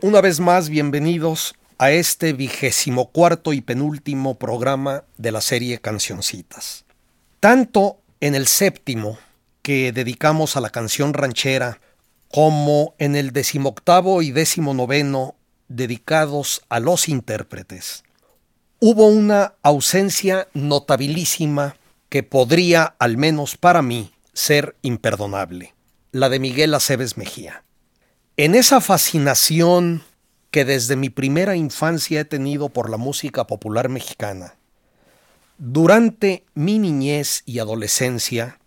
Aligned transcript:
Una 0.00 0.20
vez 0.20 0.38
más, 0.38 0.68
bienvenidos 0.68 1.56
a 1.76 1.90
este 1.90 2.32
vigésimo 2.32 3.10
cuarto 3.10 3.52
y 3.52 3.60
penúltimo 3.60 4.38
programa 4.38 5.02
de 5.16 5.32
la 5.32 5.40
serie 5.40 5.80
Cancioncitas. 5.80 6.84
Tanto 7.40 7.98
en 8.20 8.36
el 8.36 8.46
séptimo, 8.46 9.18
que 9.60 9.90
dedicamos 9.90 10.56
a 10.56 10.60
la 10.60 10.70
canción 10.70 11.14
ranchera, 11.14 11.80
como 12.32 12.94
en 12.98 13.16
el 13.16 13.32
decimoctavo 13.32 14.22
y 14.22 14.30
décimo 14.30 14.72
noveno, 14.72 15.34
dedicados 15.66 16.62
a 16.68 16.78
los 16.78 17.08
intérpretes, 17.08 18.04
hubo 18.78 19.08
una 19.08 19.54
ausencia 19.62 20.46
notabilísima 20.54 21.74
que 22.08 22.22
podría, 22.22 22.94
al 23.00 23.16
menos 23.16 23.56
para 23.56 23.82
mí, 23.82 24.12
ser 24.32 24.76
imperdonable, 24.82 25.74
la 26.12 26.28
de 26.28 26.38
Miguel 26.38 26.72
Aceves 26.74 27.16
Mejía. 27.16 27.64
En 28.40 28.54
esa 28.54 28.80
fascinación 28.80 30.04
que 30.52 30.64
desde 30.64 30.94
mi 30.94 31.10
primera 31.10 31.56
infancia 31.56 32.20
he 32.20 32.24
tenido 32.24 32.68
por 32.68 32.88
la 32.88 32.96
música 32.96 33.48
popular 33.48 33.88
mexicana, 33.88 34.54
durante 35.58 36.44
mi 36.54 36.78
niñez 36.78 37.42
y 37.46 37.58
adolescencia, 37.58 38.60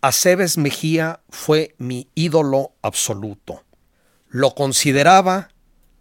Aceves 0.00 0.58
Mejía 0.58 1.20
fue 1.28 1.76
mi 1.78 2.08
ídolo 2.16 2.72
absoluto. 2.82 3.62
Lo 4.28 4.56
consideraba 4.56 5.50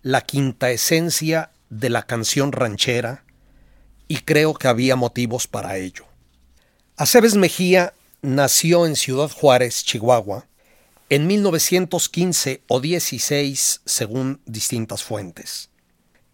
la 0.01 0.21
quinta 0.21 0.71
esencia 0.71 1.51
de 1.69 1.91
la 1.91 2.07
canción 2.07 2.51
ranchera 2.51 3.23
y 4.07 4.21
creo 4.21 4.55
que 4.55 4.67
había 4.67 4.95
motivos 4.95 5.45
para 5.45 5.77
ello. 5.77 6.05
Aceves 6.97 7.35
Mejía 7.35 7.93
nació 8.23 8.87
en 8.87 8.95
Ciudad 8.95 9.29
Juárez, 9.29 9.83
Chihuahua, 9.83 10.47
en 11.09 11.25
1915 11.25 12.63
o 12.67 12.79
16 12.79 13.81
según 13.83 14.41
distintas 14.45 15.03
fuentes. 15.03 15.69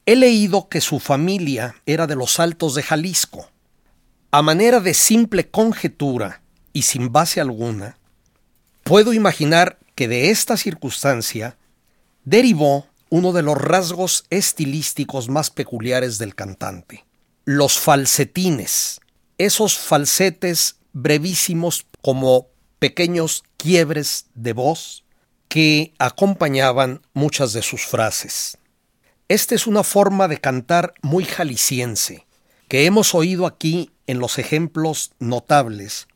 He 0.05 0.15
leído 0.15 0.69
que 0.69 0.81
su 0.81 0.99
familia 0.99 1.75
era 1.85 2.07
de 2.07 2.15
los 2.15 2.39
Altos 2.39 2.75
de 2.75 2.83
Jalisco. 2.83 3.49
A 4.31 4.41
manera 4.41 4.81
de 4.81 4.93
simple 4.93 5.49
conjetura 5.49 6.41
y 6.73 6.83
sin 6.83 7.11
base 7.11 7.39
alguna, 7.39 7.97
puedo 8.83 9.13
imaginar 9.13 9.79
que 9.95 10.07
de 10.09 10.29
esta 10.29 10.57
circunstancia 10.57 11.57
derivó 12.25 12.87
uno 13.09 13.31
de 13.31 13.43
los 13.43 13.57
rasgos 13.57 14.25
estilísticos 14.29 15.29
más 15.29 15.49
peculiares 15.49 16.17
del 16.17 16.35
cantante, 16.35 17.05
los 17.45 17.79
falsetines, 17.79 18.99
esos 19.37 19.77
falsetes 19.77 20.77
brevísimos 20.91 21.85
como 22.01 22.47
pequeños 22.79 23.43
quiebres 23.65 24.27
de 24.35 24.53
voz 24.53 25.03
que 25.47 25.95
acompañaban 25.97 27.01
muchas 27.13 27.51
de 27.51 27.63
sus 27.63 27.83
frases. 27.83 28.59
Esta 29.27 29.55
es 29.55 29.65
una 29.65 29.81
forma 29.81 30.27
de 30.27 30.39
cantar 30.39 30.93
muy 31.01 31.25
jalisciense, 31.25 32.27
que 32.67 32.85
hemos 32.85 33.15
oído 33.15 33.47
aquí 33.47 33.89
en 34.05 34.19
los 34.19 34.37
ejemplos 34.37 35.13
notables 35.17 36.07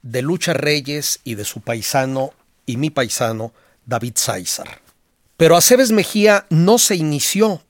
de 0.00 0.22
Lucha 0.22 0.54
Reyes 0.54 1.20
y 1.24 1.34
de 1.34 1.44
su 1.44 1.60
paisano 1.60 2.32
y 2.64 2.78
mi 2.78 2.88
paisano 2.88 3.52
David 3.84 4.14
Sáizar. 4.14 4.80
Pero 5.36 5.58
Aceves 5.58 5.92
Mejía 5.92 6.46
no 6.48 6.78
se 6.78 6.96
inició 6.96 7.60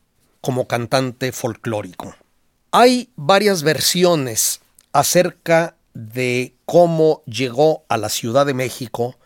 como 0.41 0.69
cantante 0.69 1.33
folclórico. 1.33 2.15
Hay 2.71 3.11
varias 3.17 3.65
versiones 3.65 4.61
acerca 4.93 5.75
de 5.95 6.55
cómo 6.65 7.23
llegó 7.27 7.85
a 7.89 7.97
la 7.97 8.09
Ciudad 8.09 8.47
de 8.47 8.55
México 8.55 9.17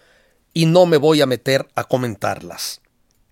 y 0.55 0.67
no 0.67 0.87
me 0.87 0.97
voy 0.97 1.21
a 1.21 1.27
meter 1.27 1.69
a 1.75 1.85
comentarlas. 1.85 2.81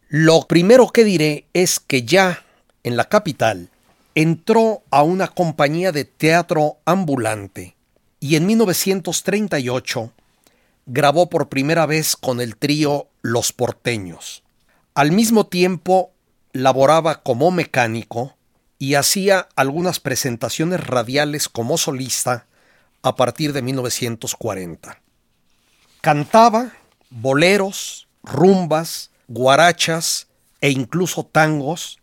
Lo 0.09 0.49
primero 0.49 0.89
que 0.89 1.05
diré 1.05 1.47
es 1.53 1.79
que 1.81 2.03
ya 2.03 2.45
en 2.83 2.97
la 2.97 3.09
capital 3.09 3.71
entró 4.15 4.83
a 4.91 5.03
una 5.03 5.29
compañía 5.29 5.93
de 5.93 6.05
teatro 6.05 6.79
ambulante 6.85 7.77
y 8.19 8.37
en 8.37 8.47
1938 8.47 10.13
grabó 10.87 11.31
por 11.31 11.49
primera 11.49 11.87
vez 11.87 12.17
con 12.17 12.41
el 12.41 12.57
trío 12.57 13.09
Los 13.23 13.53
Porteños. 13.53 14.43
Al 14.95 15.13
mismo 15.13 15.47
tiempo 15.47 16.11
laboraba 16.53 17.23
como 17.23 17.51
mecánico 17.51 18.35
y 18.79 18.95
hacía 18.95 19.49
algunas 19.57 20.01
presentaciones 20.01 20.85
radiales 20.85 21.49
como 21.49 21.79
solista 21.79 22.47
a 23.03 23.17
partir 23.17 23.53
de 23.53 23.63
1940. 23.63 25.01
Cantaba 26.01 26.73
boleros, 27.11 28.09
rumbas, 28.23 29.11
guarachas 29.29 30.29
e 30.61 30.71
incluso 30.71 31.25
tangos, 31.25 31.99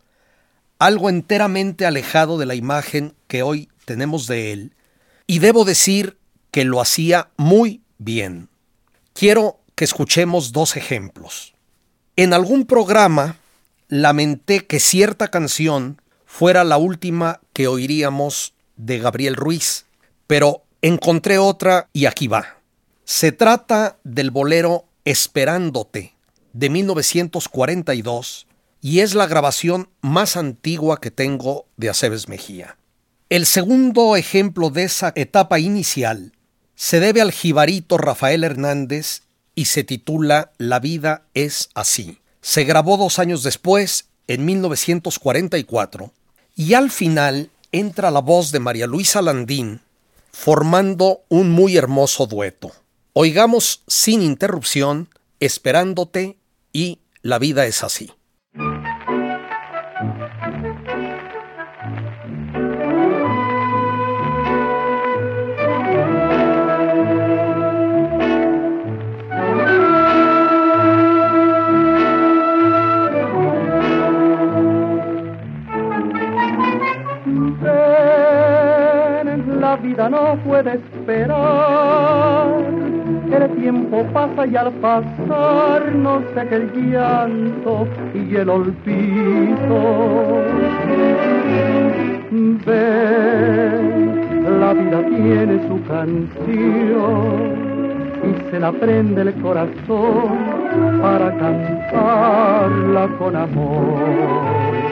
algo 0.80 1.10
enteramente 1.10 1.86
alejado 1.86 2.38
de 2.38 2.46
la 2.46 2.56
imagen 2.56 3.16
que 3.28 3.44
hoy 3.44 3.70
tenemos 3.86 4.28
de 4.28 4.52
él, 4.52 4.76
y 5.26 5.40
debo 5.40 5.66
decir 5.66 6.18
que 6.52 6.64
lo 6.64 6.82
hacía 6.82 7.30
muy 7.38 7.82
bien. 7.98 8.50
Quiero 9.14 9.60
que 9.76 9.86
escuchemos 9.86 10.52
dos 10.52 10.76
ejemplos. 10.76 11.54
En 12.16 12.34
algún 12.34 12.66
programa 12.66 13.38
lamenté 13.90 14.66
que 14.66 14.80
cierta 14.80 15.30
canción 15.30 16.02
fuera 16.26 16.64
la 16.64 16.78
última 16.78 17.42
que 17.54 17.68
oiríamos 17.68 18.54
de 18.76 19.00
Gabriel 19.00 19.36
Ruiz, 19.36 19.86
pero 20.28 20.64
encontré 20.82 21.38
otra 21.38 21.90
y 21.94 22.06
aquí 22.06 22.28
va. 22.28 22.58
Se 23.04 23.32
trata 23.32 23.98
del 24.04 24.32
bolero 24.32 24.86
Esperándote 25.06 26.16
de 26.54 26.70
1942 26.70 28.48
y 28.82 29.00
es 29.00 29.16
la 29.16 29.26
grabación 29.28 29.90
más 30.02 30.36
antigua 30.36 31.00
que 31.00 31.12
tengo 31.12 31.66
de 31.78 31.90
Aceves 31.90 32.28
Mejía. 32.28 32.78
El 33.30 33.46
segundo 33.46 34.16
ejemplo 34.16 34.70
de 34.70 34.84
esa 34.84 35.14
etapa 35.16 35.60
inicial 35.60 36.34
se 36.76 37.00
debe 37.00 37.22
al 37.22 37.32
jibarito 37.32 37.98
Rafael 37.98 38.44
Hernández 38.44 39.24
y 39.56 39.66
se 39.66 39.84
titula 39.84 40.52
La 40.58 40.80
vida 40.80 41.24
es 41.34 41.70
así. 41.74 42.20
Se 42.42 42.64
grabó 42.64 42.98
dos 42.98 43.20
años 43.20 43.44
después, 43.44 44.10
en 44.28 44.46
1944, 44.46 46.14
y 46.56 46.74
al 46.74 46.92
final 46.92 47.50
entra 47.72 48.12
la 48.12 48.20
voz 48.20 48.52
de 48.52 48.60
María 48.60 48.88
Luisa 48.88 49.22
Landín 49.22 49.82
formando 50.38 51.26
un 51.30 51.50
muy 51.50 51.78
hermoso 51.78 52.28
dueto. 52.28 52.72
Oigamos 53.14 53.84
sin 53.88 54.22
interrupción, 54.22 55.10
esperándote 55.40 56.38
y 56.72 57.00
la 57.24 57.40
vida 57.40 57.66
es 57.66 57.84
así. 57.84 58.12
Vida 79.88 80.10
no 80.10 80.36
puede 80.46 80.76
esperar. 80.76 82.48
El 83.32 83.50
tiempo 83.62 84.04
pasa 84.14 84.46
y 84.46 84.56
al 84.56 84.72
pasar 84.74 85.96
no 85.96 86.22
sé 86.34 86.48
que 86.48 86.56
el 86.56 86.92
llanto 86.92 87.88
y 88.14 88.36
el 88.36 88.50
olvido. 88.50 89.80
Ve, 92.66 93.80
la 94.60 94.74
vida 94.74 95.00
tiene 95.08 95.68
su 95.68 95.82
canción 95.88 97.38
y 98.24 98.52
se 98.52 98.60
la 98.60 98.72
prende 98.72 99.22
el 99.22 99.34
corazón 99.42 100.38
para 101.02 101.32
cantarla 101.38 103.08
con 103.20 103.36
amor. 103.36 104.88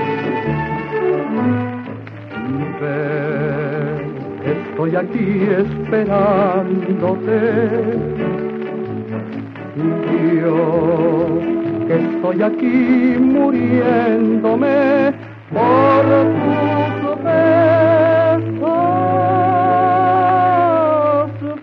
Estoy 4.75 4.93
aquí 4.97 5.47
esperándote. 5.57 7.39
Yo 10.41 11.39
que 11.87 11.95
estoy 11.95 12.41
aquí 12.41 13.15
muriéndome 13.17 15.13
por 15.53 16.03
tus 17.01 17.23
besos. 17.23 18.65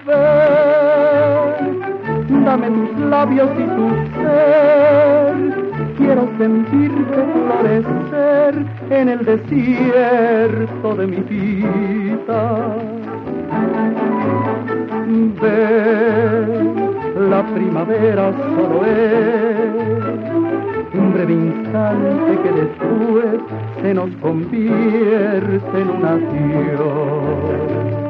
Ven, 0.07 1.65
dame 2.47 2.69
tus 2.71 2.99
labios 3.11 3.51
y 3.59 3.65
tu 3.77 3.87
ser. 4.15 5.62
Quiero 6.03 6.29
sentirte 6.37 7.25
florecer 7.61 8.67
en 8.91 9.09
el 9.09 9.25
desierto 9.25 10.97
de 10.97 11.07
mi 11.07 11.21
vida. 11.21 12.77
Ven, 15.41 16.75
la 17.31 17.43
primavera 17.55 18.33
solo 18.33 18.85
es 18.85 20.19
un 20.93 21.13
breve 21.15 21.35
instante 21.35 22.39
que 22.43 22.51
después 22.51 23.41
se 23.81 23.95
nos 23.95 24.11
convierte 24.17 25.81
en 25.81 25.89
un 25.89 26.05
adiós. 26.05 28.02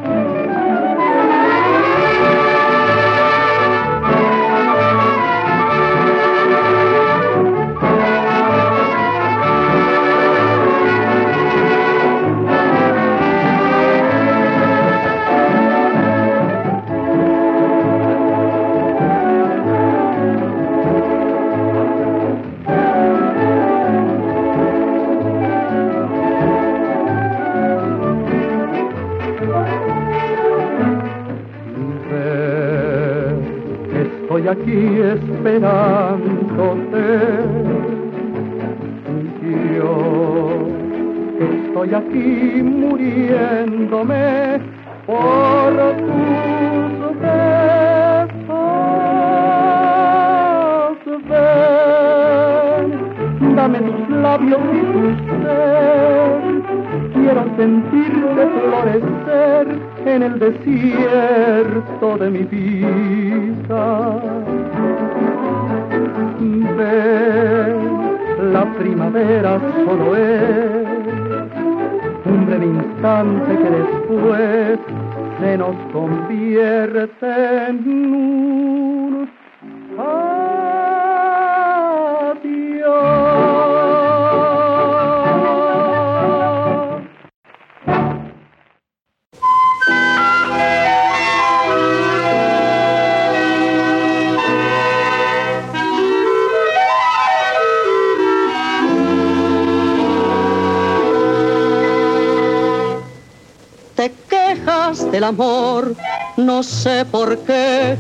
No 106.63 106.69
sé 106.69 107.05
por 107.05 107.37
qué, 107.39 107.99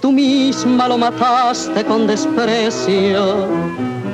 tú 0.00 0.10
misma 0.10 0.88
lo 0.88 0.96
mataste 0.96 1.84
con 1.84 2.06
desprecio 2.06 3.46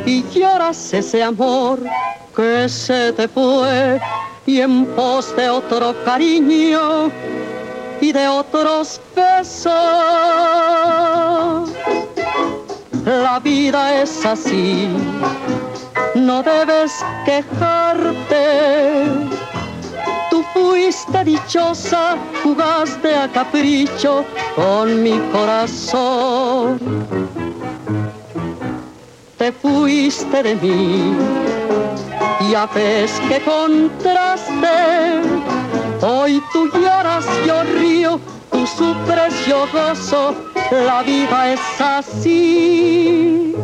y 0.04 0.24
lloras 0.34 0.92
ese 0.92 1.22
amor 1.22 1.78
que 2.34 2.68
se 2.68 3.12
te 3.12 3.28
fue 3.28 4.00
y 4.44 4.60
en 4.60 4.86
pos 4.86 5.36
de 5.36 5.48
otro 5.48 5.94
cariño 6.04 7.12
y 8.00 8.10
de 8.10 8.26
otros 8.26 9.00
besos. 9.14 9.72
La 13.04 13.38
vida 13.38 14.02
es 14.02 14.26
así, 14.26 14.88
no 16.16 16.42
debes 16.42 16.92
quejarte 17.24 17.85
fuiste 20.86 21.24
dichosa, 21.24 22.16
jugaste 22.44 23.12
a 23.16 23.26
capricho 23.26 24.24
con 24.54 25.02
mi 25.02 25.18
corazón. 25.32 26.78
Te 29.36 29.50
fuiste 29.50 30.42
de 30.44 30.54
mí, 30.54 31.12
ya 32.52 32.66
ves 32.66 33.20
que 33.28 33.40
contraste. 33.40 34.76
Hoy 36.02 36.40
tú 36.52 36.70
lloras, 36.72 37.26
yo 37.44 37.64
río, 37.64 38.20
tú 38.52 38.64
sufres, 38.64 39.34
yo 39.44 39.66
gozo, 39.72 40.36
la 40.70 41.02
vida 41.02 41.52
es 41.52 41.80
así. 41.80 43.55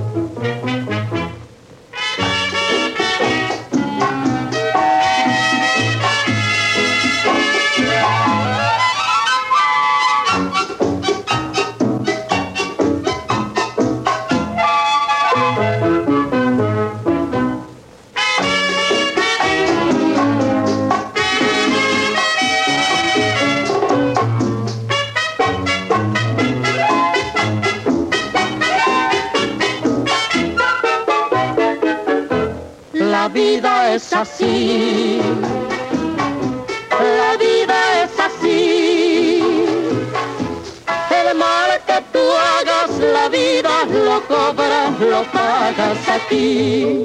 Aquí. 46.09 47.05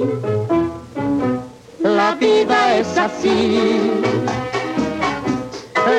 La 1.80 2.14
vida 2.14 2.76
es 2.76 2.96
así. 2.96 4.02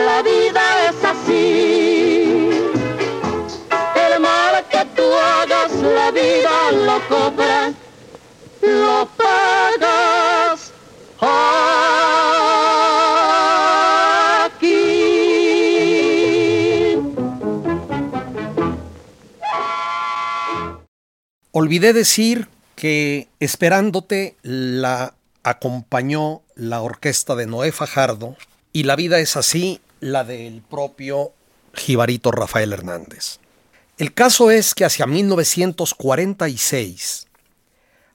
La 0.06 0.22
vida 0.22 0.90
es 0.90 1.04
así. 1.04 2.50
El 3.96 4.20
mal 4.20 4.64
que 4.70 4.86
tú 4.96 5.04
hagas, 5.04 5.72
la 5.74 6.12
vida 6.12 6.72
lo 6.72 7.00
cobras, 7.08 7.74
lo 8.62 9.08
pagas 9.18 9.60
Olvidé 21.52 21.92
decir 21.92 22.48
que 22.80 23.28
Esperándote 23.42 24.38
la 24.42 25.14
acompañó 25.44 26.42
la 26.56 26.82
orquesta 26.82 27.36
de 27.36 27.46
Noé 27.46 27.74
Fajardo 27.74 28.38
y 28.72 28.84
La 28.84 28.96
vida 28.96 29.20
es 29.20 29.36
así, 29.36 29.82
la 30.00 30.24
del 30.24 30.62
propio 30.62 31.34
Jibarito 31.74 32.32
Rafael 32.32 32.72
Hernández. 32.72 33.40
El 33.98 34.14
caso 34.14 34.50
es 34.50 34.74
que 34.74 34.86
hacia 34.86 35.08
1946 35.08 37.28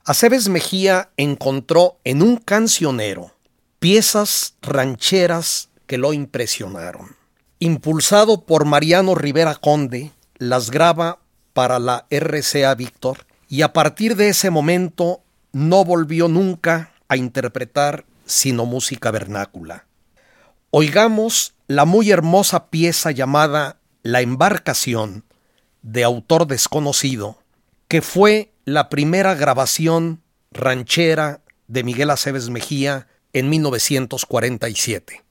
Aceves 0.06 0.48
Mejía 0.48 1.10
encontró 1.18 1.98
en 2.04 2.22
un 2.22 2.38
cancionero 2.38 3.34
piezas 3.80 4.54
rancheras 4.62 5.68
que 5.86 5.98
lo 5.98 6.14
impresionaron. 6.14 7.16
Impulsado 7.58 8.46
por 8.46 8.64
Mariano 8.64 9.14
Rivera 9.14 9.56
Conde, 9.56 10.12
las 10.38 10.70
graba 10.70 11.18
para 11.52 11.78
la 11.78 12.06
RCA 12.08 12.74
Víctor 12.74 13.26
y 13.48 13.62
a 13.62 13.72
partir 13.72 14.16
de 14.16 14.28
ese 14.28 14.50
momento 14.50 15.22
no 15.52 15.84
volvió 15.84 16.28
nunca 16.28 16.92
a 17.08 17.16
interpretar 17.16 18.04
sino 18.26 18.66
música 18.66 19.10
vernácula. 19.10 19.86
Oigamos 20.70 21.54
la 21.66 21.84
muy 21.84 22.10
hermosa 22.10 22.66
pieza 22.70 23.10
llamada 23.10 23.78
La 24.02 24.20
embarcación, 24.20 25.24
de 25.82 26.02
autor 26.04 26.46
desconocido, 26.46 27.38
que 27.88 28.02
fue 28.02 28.52
la 28.64 28.88
primera 28.88 29.34
grabación 29.34 30.22
ranchera 30.50 31.40
de 31.68 31.84
Miguel 31.84 32.10
Aceves 32.10 32.48
Mejía 32.50 33.06
en 33.32 33.50
1947. 33.50 35.23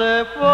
Se 0.00 0.24
va 0.40 0.49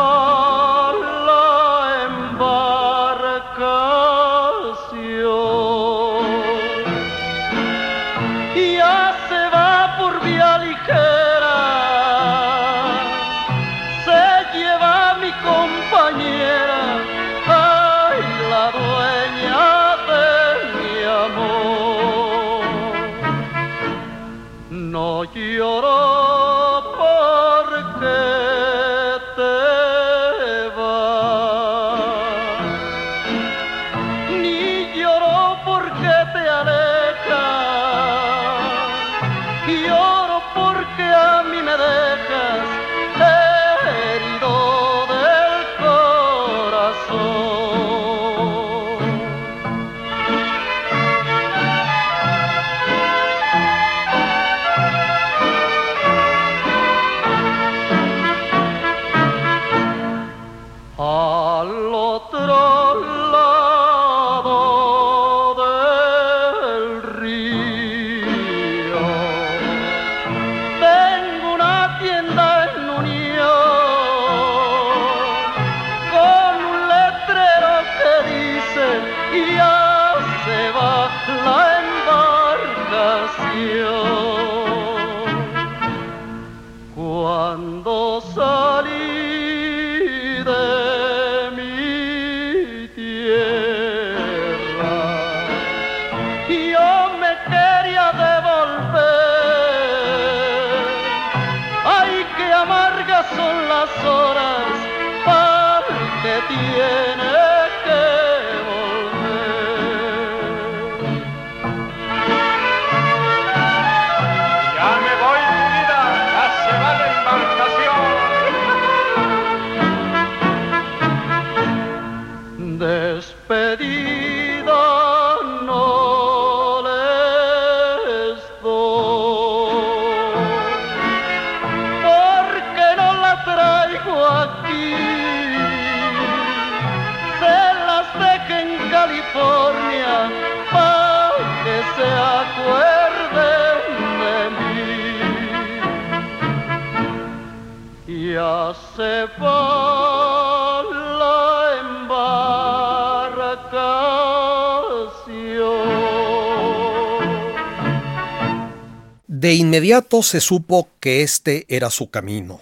De 159.28 159.54
inmediato 159.54 160.22
se 160.22 160.40
supo 160.40 160.88
que 160.98 161.22
este 161.22 161.66
era 161.68 161.90
su 161.90 162.10
camino. 162.10 162.60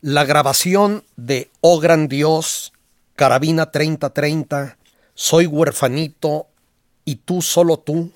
La 0.00 0.24
grabación 0.24 1.04
de 1.16 1.50
Oh 1.60 1.78
Gran 1.78 2.08
Dios, 2.08 2.72
Carabina 3.14 3.70
3030, 3.70 4.78
Soy 5.14 5.46
huerfanito 5.46 6.46
y 7.04 7.16
Tú 7.16 7.42
solo 7.42 7.78
tú, 7.78 8.10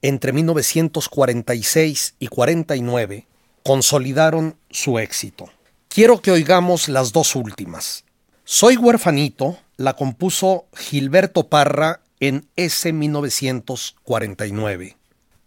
entre 0.00 0.32
1946 0.32 2.14
y 2.18 2.28
49, 2.28 3.26
consolidaron 3.64 4.56
su 4.70 4.98
éxito. 4.98 5.50
Quiero 5.88 6.22
que 6.22 6.30
oigamos 6.30 6.88
las 6.88 7.12
dos 7.12 7.36
últimas. 7.36 8.04
Soy 8.44 8.76
huerfanito 8.76 9.58
la 9.80 9.96
compuso 9.96 10.66
Gilberto 10.76 11.48
Parra 11.48 12.02
en 12.20 12.46
ese 12.56 12.92
1949. 12.92 14.98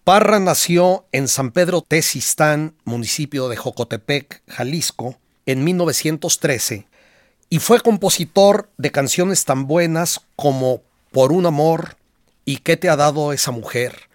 Parra 0.04 0.40
nació 0.40 1.06
en 1.12 1.28
San 1.28 1.52
Pedro 1.52 1.84
Tesistán, 1.84 2.74
municipio 2.84 3.48
de 3.48 3.58
Jocotepec, 3.58 4.42
Jalisco, 4.48 5.20
en 5.46 5.64
1913 5.64 6.88
y 7.52 7.60
fue 7.60 7.80
compositor 7.82 8.72
de 8.78 8.92
canciones 8.92 9.46
tan 9.46 9.68
buenas 9.68 10.22
como 10.36 10.82
Por 11.12 11.32
un 11.32 11.46
amor 11.46 11.98
y 12.44 12.58
¿Qué 12.58 12.76
te 12.76 12.90
ha 12.90 12.96
dado 12.96 13.34
esa 13.34 13.52
mujer? 13.52 14.10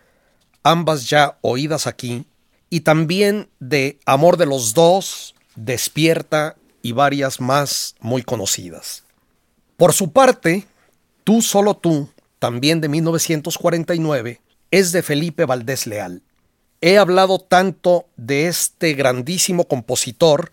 ambas 0.64 1.08
ya 1.08 1.38
oídas 1.42 1.86
aquí, 1.86 2.26
y 2.70 2.80
también 2.80 3.50
de 3.60 4.00
Amor 4.04 4.36
de 4.36 4.46
los 4.46 4.74
dos, 4.74 5.36
Despierta 5.54 6.56
y 6.82 6.90
varias 6.90 7.40
más 7.40 7.94
muy 8.00 8.24
conocidas. 8.24 9.04
Por 9.78 9.92
su 9.92 10.12
parte, 10.12 10.66
Tú 11.22 11.40
solo 11.40 11.74
tú, 11.74 12.08
también 12.38 12.80
de 12.80 12.88
1949, 12.88 14.40
es 14.72 14.92
de 14.92 15.02
Felipe 15.02 15.44
Valdés 15.44 15.86
Leal. 15.86 16.22
He 16.80 16.98
hablado 16.98 17.38
tanto 17.38 18.06
de 18.16 18.48
este 18.48 18.94
grandísimo 18.94 19.68
compositor 19.68 20.50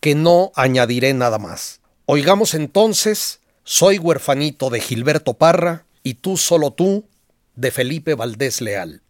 que 0.00 0.14
no 0.14 0.52
añadiré 0.56 1.14
nada 1.14 1.38
más. 1.38 1.80
Oigamos 2.04 2.52
entonces 2.54 3.40
Soy 3.64 3.98
huerfanito 3.98 4.68
de 4.68 4.80
Gilberto 4.80 5.34
Parra 5.34 5.86
y 6.02 6.14
Tú 6.14 6.36
solo 6.36 6.72
tú 6.72 7.06
de 7.54 7.70
Felipe 7.70 8.14
Valdés 8.14 8.60
Leal. 8.60 9.00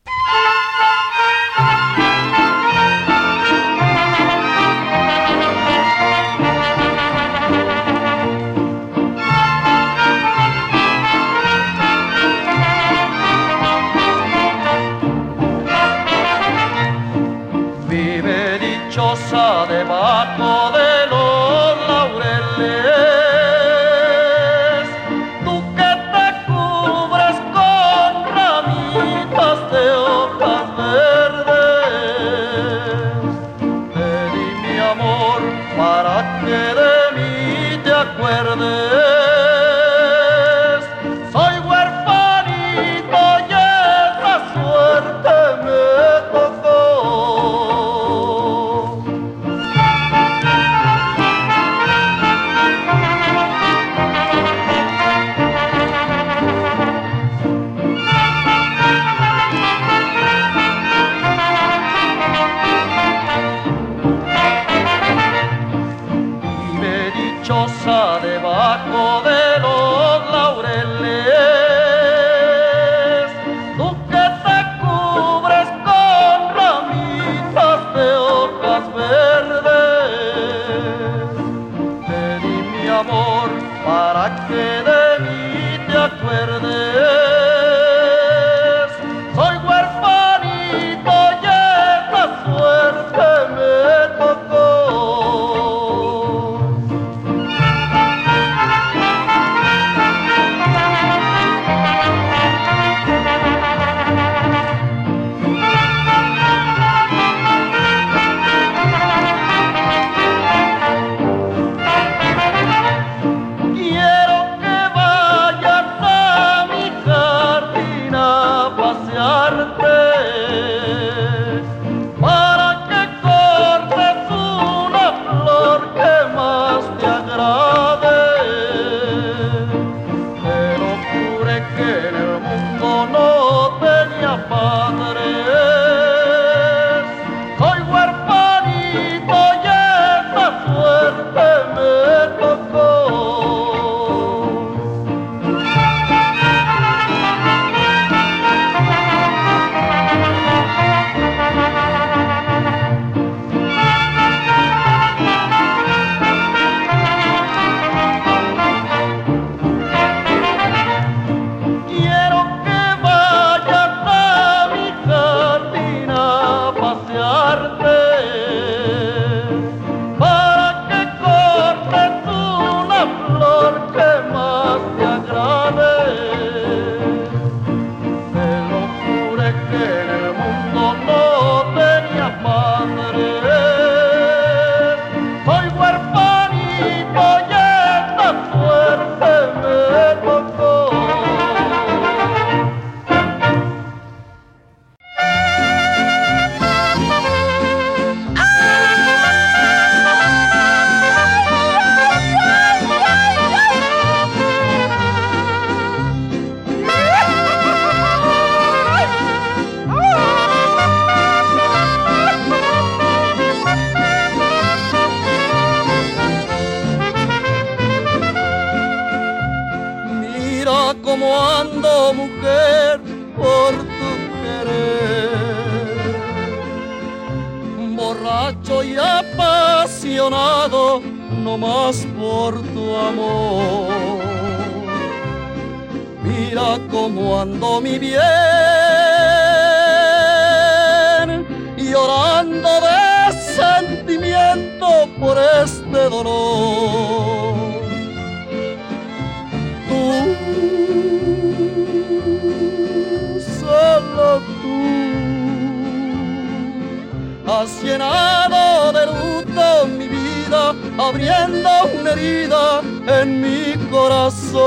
Llenado 257.97 258.93
de 258.93 259.06
luto 259.06 259.87
mi 259.87 260.06
vida, 260.06 260.75
abriendo 260.99 261.71
una 261.99 262.11
herida 262.11 262.82
en 263.21 263.41
mi 263.41 263.75
corazón. 263.91 264.61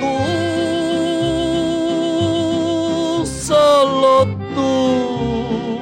Tú, 0.00 0.16
solo 3.24 4.26
tú, 4.54 5.80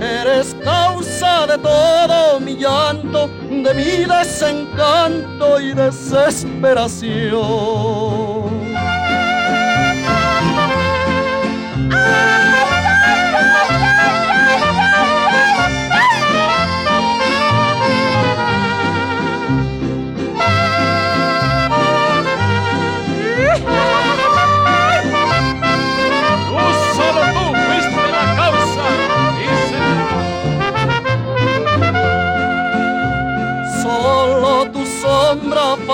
eres 0.00 0.54
causa 0.62 1.46
de 1.46 1.56
todo 1.58 2.40
mi 2.40 2.56
llanto, 2.56 3.30
de 3.48 3.74
mi 3.74 4.04
desencanto 4.04 5.60
y 5.60 5.72
desesperación. 5.72 8.50
Tú, 11.90 12.39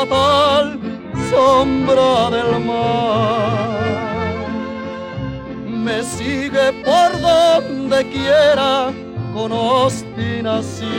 fatal, 0.08 0.78
sombra 1.30 2.30
del 2.30 2.60
mar, 2.64 4.36
me 5.66 6.02
sigue 6.02 6.72
por 6.84 7.20
donde 7.20 8.08
quiera 8.10 8.92
con 9.34 9.52
obstinación. 9.52 10.96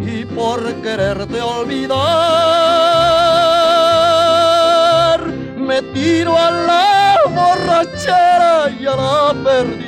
Y 0.00 0.24
por 0.24 0.62
quererte 0.82 1.40
olvidar, 1.40 1.98
me 5.56 5.82
tiro 5.92 6.36
a 6.36 6.50
la 6.50 7.18
borrachera 7.28 8.70
y 8.70 8.86
a 8.86 8.96
la 8.96 9.34
perdición. 9.44 9.87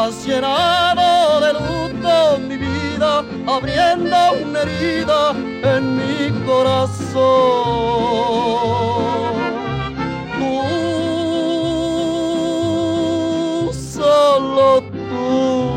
Has 0.00 0.24
llenado 0.24 1.40
de 1.40 1.52
luto 1.52 2.38
mi 2.38 2.56
vida, 2.56 3.22
abriendo 3.46 4.16
una 4.42 4.62
herida 4.62 5.32
en 5.74 5.98
mi 5.98 6.30
corazón. 6.46 7.20
Tú, 10.38 10.54
solo 13.74 14.80
tú, 14.80 15.74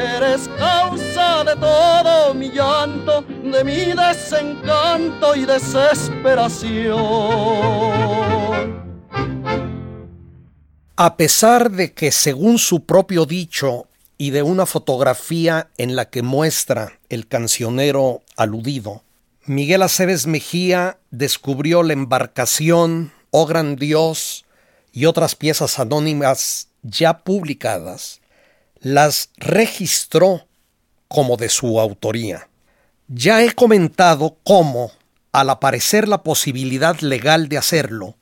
eres 0.00 0.48
causa 0.58 1.44
de 1.44 1.54
todo 1.56 2.32
mi 2.34 2.50
llanto, 2.50 3.22
de 3.28 3.62
mi 3.62 3.92
desencanto 3.92 5.36
y 5.36 5.44
desesperación. 5.44 8.19
A 11.02 11.16
pesar 11.16 11.70
de 11.70 11.94
que, 11.94 12.12
según 12.12 12.58
su 12.58 12.84
propio 12.84 13.24
dicho 13.24 13.86
y 14.18 14.32
de 14.32 14.42
una 14.42 14.66
fotografía 14.66 15.70
en 15.78 15.96
la 15.96 16.10
que 16.10 16.20
muestra 16.20 16.98
el 17.08 17.26
cancionero 17.26 18.20
aludido, 18.36 19.02
Miguel 19.46 19.80
Aceves 19.80 20.26
Mejía 20.26 20.98
descubrió 21.10 21.82
la 21.82 21.94
embarcación, 21.94 23.14
Oh 23.30 23.46
Gran 23.46 23.76
Dios 23.76 24.44
y 24.92 25.06
otras 25.06 25.36
piezas 25.36 25.78
anónimas 25.78 26.68
ya 26.82 27.20
publicadas, 27.20 28.20
las 28.80 29.30
registró 29.38 30.48
como 31.08 31.38
de 31.38 31.48
su 31.48 31.80
autoría. 31.80 32.50
Ya 33.08 33.42
he 33.42 33.54
comentado 33.54 34.36
cómo, 34.44 34.92
al 35.32 35.48
aparecer 35.48 36.08
la 36.08 36.22
posibilidad 36.22 37.00
legal 37.00 37.48
de 37.48 37.56
hacerlo, 37.56 38.16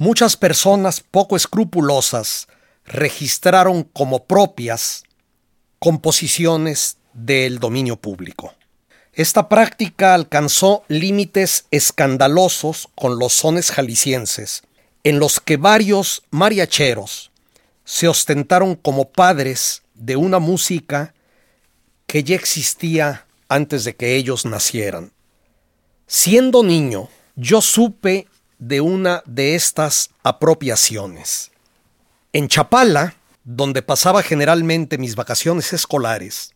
muchas 0.00 0.34
personas 0.38 1.02
poco 1.02 1.36
escrupulosas 1.36 2.48
registraron 2.86 3.84
como 3.84 4.24
propias 4.24 5.04
composiciones 5.78 6.96
del 7.12 7.58
dominio 7.58 7.96
público. 7.96 8.54
Esta 9.12 9.50
práctica 9.50 10.14
alcanzó 10.14 10.84
límites 10.88 11.66
escandalosos 11.70 12.88
con 12.94 13.18
los 13.18 13.34
sones 13.34 13.70
jaliscienses, 13.70 14.62
en 15.04 15.18
los 15.18 15.38
que 15.38 15.58
varios 15.58 16.22
mariacheros 16.30 17.30
se 17.84 18.08
ostentaron 18.08 18.76
como 18.76 19.10
padres 19.10 19.82
de 19.94 20.16
una 20.16 20.38
música 20.38 21.12
que 22.06 22.24
ya 22.24 22.36
existía 22.36 23.26
antes 23.50 23.84
de 23.84 23.94
que 23.94 24.16
ellos 24.16 24.46
nacieran. 24.46 25.12
Siendo 26.06 26.62
niño, 26.62 27.10
yo 27.36 27.60
supe 27.60 28.29
de 28.60 28.80
una 28.80 29.22
de 29.26 29.56
estas 29.56 30.10
apropiaciones. 30.22 31.50
En 32.32 32.46
Chapala, 32.46 33.16
donde 33.42 33.82
pasaba 33.82 34.22
generalmente 34.22 34.98
mis 34.98 35.16
vacaciones 35.16 35.72
escolares, 35.72 36.52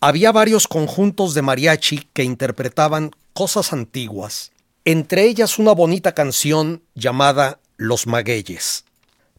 había 0.00 0.30
varios 0.30 0.68
conjuntos 0.68 1.34
de 1.34 1.42
mariachi 1.42 2.06
que 2.12 2.22
interpretaban 2.22 3.10
cosas 3.32 3.72
antiguas, 3.72 4.52
entre 4.84 5.24
ellas 5.24 5.58
una 5.58 5.72
bonita 5.72 6.12
canción 6.12 6.82
llamada 6.94 7.58
Los 7.76 8.06
Magueyes. 8.06 8.84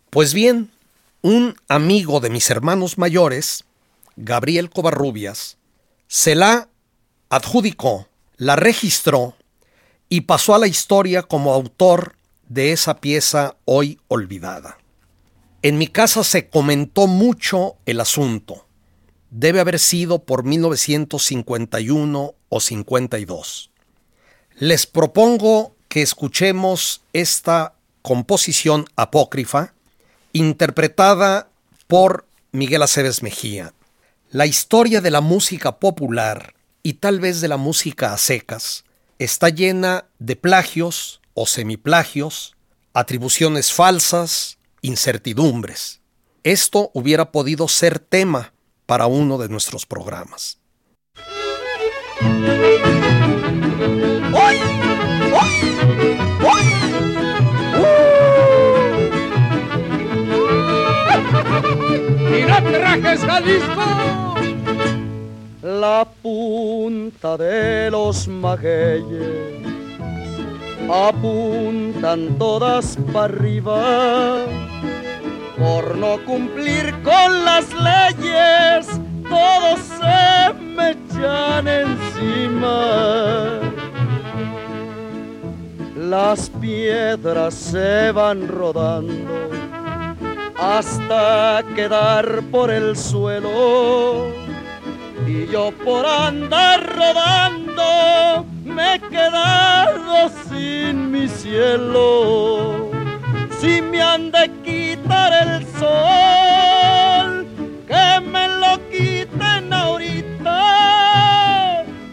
Pues 0.10 0.34
bien, 0.34 0.72
un 1.22 1.56
amigo 1.68 2.20
de 2.20 2.30
mis 2.30 2.50
hermanos 2.50 2.98
mayores, 2.98 3.64
Gabriel 4.16 4.70
Covarrubias, 4.70 5.58
se 6.08 6.34
la 6.34 6.70
adjudicó, 7.30 8.08
la 8.38 8.56
registró 8.56 9.36
y 10.10 10.22
pasó 10.22 10.56
a 10.56 10.60
la 10.60 10.68
historia 10.68 11.24
como 11.24 11.54
autor 11.54 12.16
de 12.48 12.72
esa 12.72 13.00
pieza 13.00 13.56
hoy 13.66 14.00
olvidada. 14.08 14.80
En 15.62 15.78
mi 15.78 15.88
casa 15.88 16.24
se 16.24 16.50
comentó 16.50 17.08
mucho 17.08 17.76
el 17.86 18.02
asunto 18.02 18.66
debe 19.30 19.60
haber 19.60 19.80
sido 19.80 20.20
por 20.20 20.44
1951 20.44 22.34
o 22.50 22.60
52. 22.60 23.72
Les 24.56 24.86
propongo 24.88 25.76
que 25.88 26.02
escuchemos 26.02 27.02
esta 27.14 27.74
composición 28.02 28.86
apócrifa 28.96 29.74
interpretada 30.34 31.50
por 31.88 32.26
Miguel 32.52 32.82
Aceves 32.84 33.24
Mejía. 33.24 33.74
La 34.32 34.46
historia 34.46 35.02
de 35.02 35.12
la 35.12 35.22
música 35.22 35.80
popular 35.80 36.54
y 36.84 36.94
tal 36.94 37.20
vez 37.20 37.42
de 37.42 37.48
la 37.48 37.58
música 37.58 38.14
a 38.14 38.18
secas 38.18 38.86
está 39.20 39.50
llena 39.50 40.06
de 40.18 40.38
plagios 40.38 41.22
o 41.34 41.46
semiplagios, 41.46 42.56
atribuciones 42.94 43.72
falsas, 43.72 44.58
incertidumbres. 44.82 46.02
Esto 46.44 46.90
hubiera 46.94 47.32
podido 47.32 47.68
ser 47.68 48.00
tema 48.00 48.54
para 48.86 49.06
uno 49.06 49.38
de 49.38 49.50
nuestros 49.50 49.86
programas. 49.86 50.60
¡Mira 62.32 62.64
trajes 62.64 63.22
Jalisco! 63.22 64.29
La 65.80 66.06
punta 66.22 67.38
de 67.38 67.90
los 67.90 68.28
magueyes. 68.28 69.66
Apuntan 70.92 72.38
todas 72.38 72.98
para 73.14 73.34
arriba 73.34 74.46
por 75.58 75.96
no 75.96 76.18
cumplir 76.26 76.94
con 77.04 77.46
las 77.46 77.68
leyes, 77.74 78.88
todos 79.30 79.80
se 79.80 80.54
me 80.76 80.92
echan 80.92 81.68
encima. 81.68 83.60
Las 85.96 86.50
piedras 86.50 87.54
se 87.54 88.12
van 88.12 88.50
rodando 88.50 89.50
hasta 90.58 91.64
quedar 91.74 92.42
por 92.52 92.70
el 92.70 92.98
suelo 92.98 94.49
y 95.28 95.48
yo 95.48 95.72
por 95.84 96.06
andar 96.06 96.86
rodando 96.96 98.46
me 98.64 98.96
he 98.96 99.00
quedado 99.00 100.30
sin 100.50 101.12
mi 101.12 101.28
cielo. 101.28 102.90
Si 103.60 103.82
me 103.82 104.02
han 104.02 104.32
de 104.32 104.50
el 105.42 105.66
sol, 105.80 107.46
que 107.88 108.20
me 108.22 108.48
lo 108.48 108.80
quiten 108.90 109.74
ahorita, 109.74 110.58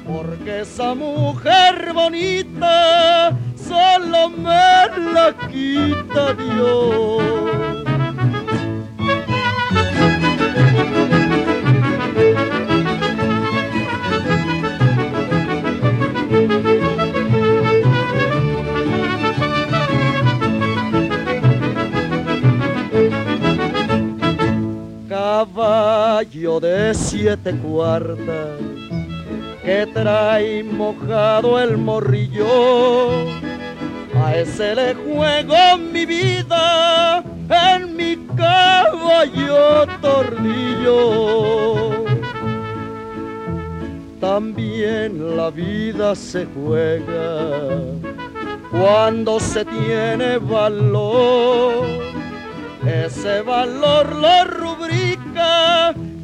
porque 0.07 0.61
esa 0.63 0.95
mujer 0.95 1.93
bonita 1.93 3.37
solo 3.57 4.31
me 4.31 4.89
la 5.13 5.33
quita 5.49 6.35
Dios. 6.35 7.57
Caballo 25.37 26.59
de 26.61 26.95
siete 26.95 27.53
cuartas 27.59 28.59
que 29.63 29.87
trae 29.93 30.65
mojado 30.65 31.61
el 31.61 31.77
morrillo. 31.77 33.27
A 34.25 34.35
ese 34.35 34.75
le 34.75 34.95
juego 34.95 35.77
mi 35.93 36.07
vida 36.07 37.23
en 37.51 37.97
mi 37.99 38.17
caballo 38.35 39.87
tornillo. 40.01 40.97
También 44.19 45.37
la 45.37 45.51
vida 45.51 46.15
se 46.15 46.47
juega 46.47 47.51
cuando 48.71 49.39
se 49.39 49.67
tiene 49.67 50.39
valor 50.39 52.07
ese 52.87 53.43
valor 53.43 54.15
lo 54.15 54.47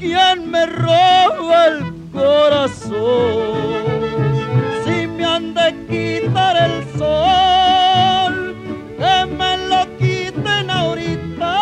quien 0.02 0.50
me 0.50 0.66
roba 0.66 1.66
el 1.68 1.94
corazón. 2.12 2.90
Si 4.84 5.06
me 5.06 5.24
han 5.24 5.54
de 5.54 5.68
quitar 5.88 6.56
el 6.68 6.84
sol, 6.98 8.56
que 8.98 9.26
me 9.38 9.56
lo 9.70 9.80
quiten 9.98 10.70
ahorita, 10.70 11.54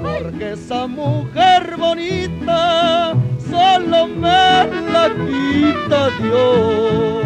porque 0.00 0.52
esa 0.52 0.86
mujer 0.86 1.76
bonita 1.76 3.14
solo 3.50 4.06
me 4.06 4.66
la 4.94 5.06
quita 5.26 6.10
Dios. 6.22 7.24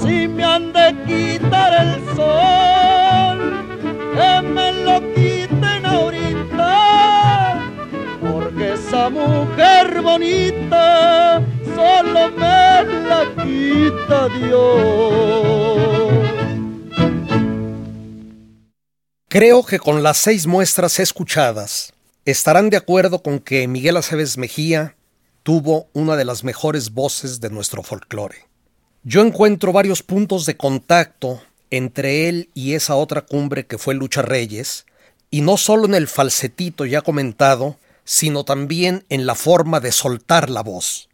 Si 0.00 0.26
me 0.28 0.44
han 0.44 0.72
de 0.72 0.86
quitar 1.06 1.72
el 1.84 1.92
sol, 2.16 3.38
que 4.14 4.48
me 4.48 4.71
mujer 9.10 10.00
bonita 10.02 11.42
solo 11.74 12.30
me 12.30 12.84
la 13.08 13.24
quita 13.42 14.28
Dios. 14.28 15.82
Creo 19.28 19.64
que 19.64 19.78
con 19.78 20.02
las 20.02 20.18
seis 20.18 20.46
muestras 20.46 21.00
escuchadas 21.00 21.92
estarán 22.24 22.70
de 22.70 22.76
acuerdo 22.76 23.22
con 23.22 23.40
que 23.40 23.66
Miguel 23.66 23.96
Aceves 23.96 24.36
Mejía 24.36 24.94
tuvo 25.42 25.88
una 25.92 26.16
de 26.16 26.24
las 26.24 26.44
mejores 26.44 26.92
voces 26.92 27.40
de 27.40 27.50
nuestro 27.50 27.82
folclore. 27.82 28.46
Yo 29.02 29.22
encuentro 29.22 29.72
varios 29.72 30.02
puntos 30.02 30.46
de 30.46 30.56
contacto 30.56 31.42
entre 31.70 32.28
él 32.28 32.50
y 32.54 32.74
esa 32.74 32.94
otra 32.94 33.22
cumbre 33.22 33.66
que 33.66 33.78
fue 33.78 33.94
Lucha 33.94 34.22
Reyes, 34.22 34.86
y 35.30 35.40
no 35.40 35.56
solo 35.56 35.86
en 35.86 35.94
el 35.94 36.06
falsetito 36.06 36.84
ya 36.84 37.00
comentado, 37.00 37.78
sino 38.04 38.44
también 38.44 39.04
en 39.08 39.26
la 39.26 39.34
forma 39.34 39.80
de 39.80 39.92
soltar 39.92 40.50
la 40.50 40.62
voz. 40.62 41.08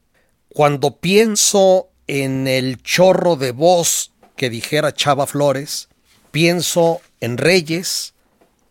Cuando 0.48 0.96
pienso 0.96 1.90
en 2.06 2.46
el 2.46 2.82
chorro 2.82 3.36
de 3.36 3.52
voz 3.52 4.12
que 4.36 4.50
dijera 4.50 4.94
Chava 4.94 5.26
Flores, 5.26 5.88
pienso 6.30 7.00
en 7.20 7.36
Reyes, 7.36 8.14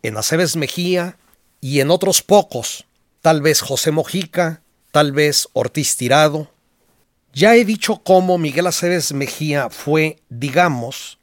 en 0.02 0.16
Aceves 0.16 0.56
Mejía 0.56 1.18
y 1.60 1.80
en 1.80 1.90
otros 1.90 2.22
pocos, 2.22 2.86
tal 3.20 3.42
vez 3.42 3.60
José 3.60 3.90
Mojica, 3.90 4.62
tal 4.90 5.12
vez 5.12 5.48
Ortiz 5.52 5.96
Tirado. 5.96 6.50
Ya 7.32 7.54
he 7.54 7.64
dicho 7.64 8.02
cómo 8.02 8.38
Miguel 8.38 8.66
Aceves 8.66 9.12
Mejía 9.12 9.70
fue, 9.70 10.18
digamos, 10.28 11.18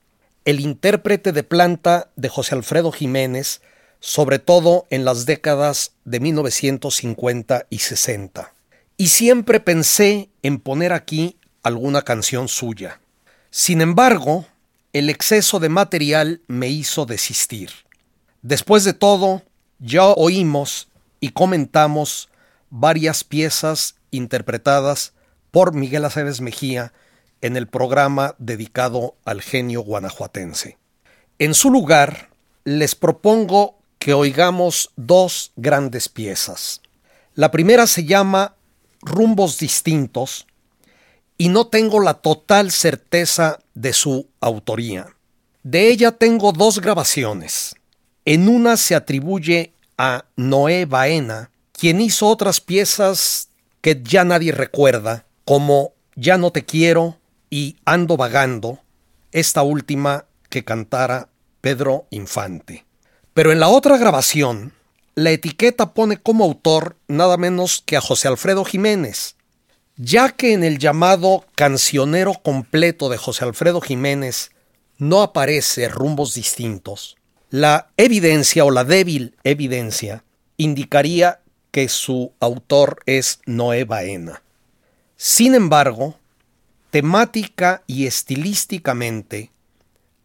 el 0.45 0.59
intérprete 0.59 1.31
de 1.31 1.43
planta 1.43 2.11
de 2.15 2.29
José 2.29 2.55
Alfredo 2.55 2.91
Jiménez, 2.91 3.61
sobre 4.05 4.37
todo 4.37 4.85
en 4.91 5.03
las 5.03 5.25
décadas 5.25 5.93
de 6.03 6.19
1950 6.19 7.65
y 7.71 7.79
60. 7.79 8.53
Y 8.97 9.07
siempre 9.07 9.59
pensé 9.59 10.29
en 10.43 10.59
poner 10.59 10.93
aquí 10.93 11.39
alguna 11.63 12.03
canción 12.03 12.47
suya. 12.47 13.01
Sin 13.49 13.81
embargo, 13.81 14.45
el 14.93 15.09
exceso 15.09 15.59
de 15.59 15.69
material 15.69 16.43
me 16.45 16.67
hizo 16.67 17.07
desistir. 17.07 17.71
Después 18.43 18.83
de 18.83 18.93
todo, 18.93 19.41
ya 19.79 20.05
oímos 20.05 20.87
y 21.19 21.29
comentamos 21.29 22.29
varias 22.69 23.23
piezas 23.23 23.95
interpretadas 24.11 25.13
por 25.49 25.73
Miguel 25.73 26.05
Aceves 26.05 26.41
Mejía 26.41 26.93
en 27.41 27.57
el 27.57 27.67
programa 27.67 28.35
dedicado 28.37 29.15
al 29.25 29.41
genio 29.41 29.81
guanajuatense. 29.81 30.77
En 31.39 31.55
su 31.55 31.71
lugar, 31.71 32.29
les 32.65 32.93
propongo 32.93 33.74
que 34.05 34.13
oigamos 34.13 34.91
dos 34.95 35.51
grandes 35.55 36.09
piezas. 36.09 36.79
La 37.33 37.49
primera 37.49 37.87
se 37.87 38.05
llama 38.05 38.53
Rumbos 39.01 39.57
Distintos 39.57 40.45
y 41.39 41.49
no 41.49 41.65
tengo 41.65 41.99
la 41.99 42.13
total 42.13 42.69
certeza 42.69 43.57
de 43.73 43.93
su 43.93 44.27
autoría. 44.41 45.07
De 45.63 45.87
ella 45.87 46.11
tengo 46.11 46.51
dos 46.51 46.81
grabaciones. 46.81 47.73
En 48.25 48.47
una 48.47 48.77
se 48.77 48.93
atribuye 48.93 49.73
a 49.97 50.25
Noé 50.35 50.85
Baena, 50.85 51.49
quien 51.71 51.99
hizo 51.99 52.27
otras 52.27 52.61
piezas 52.61 53.49
que 53.81 54.03
ya 54.03 54.23
nadie 54.23 54.51
recuerda, 54.51 55.25
como 55.45 55.93
Ya 56.15 56.37
no 56.37 56.51
te 56.51 56.63
quiero 56.63 57.17
y 57.49 57.77
Ando 57.85 58.17
vagando, 58.17 58.81
esta 59.31 59.63
última 59.63 60.25
que 60.49 60.63
cantara 60.63 61.29
Pedro 61.59 62.05
Infante. 62.11 62.84
Pero 63.35 63.51
en 63.51 63.59
la 63.59 63.67
otra 63.67 63.97
grabación, 63.97 64.71
la 65.13 65.29
etiqueta 65.29 65.93
pone 65.93 66.15
como 66.15 66.45
autor 66.45 66.95
nada 67.09 67.35
menos 67.35 67.83
que 67.85 67.97
a 67.97 68.01
José 68.01 68.29
Alfredo 68.29 68.63
Jiménez, 68.63 69.35
ya 69.97 70.29
que 70.29 70.53
en 70.53 70.63
el 70.63 70.79
llamado 70.79 71.45
cancionero 71.53 72.35
completo 72.41 73.09
de 73.09 73.17
José 73.17 73.43
Alfredo 73.43 73.81
Jiménez 73.81 74.51
no 74.97 75.21
aparece 75.21 75.89
rumbos 75.89 76.33
distintos, 76.33 77.17
la 77.49 77.89
evidencia 77.97 78.63
o 78.63 78.71
la 78.71 78.85
débil 78.85 79.35
evidencia 79.43 80.23
indicaría 80.55 81.41
que 81.71 81.89
su 81.89 82.31
autor 82.39 83.01
es 83.05 83.41
Noé 83.45 83.83
Baena. 83.83 84.43
Sin 85.17 85.55
embargo, 85.55 86.17
temática 86.89 87.83
y 87.85 88.07
estilísticamente, 88.07 89.51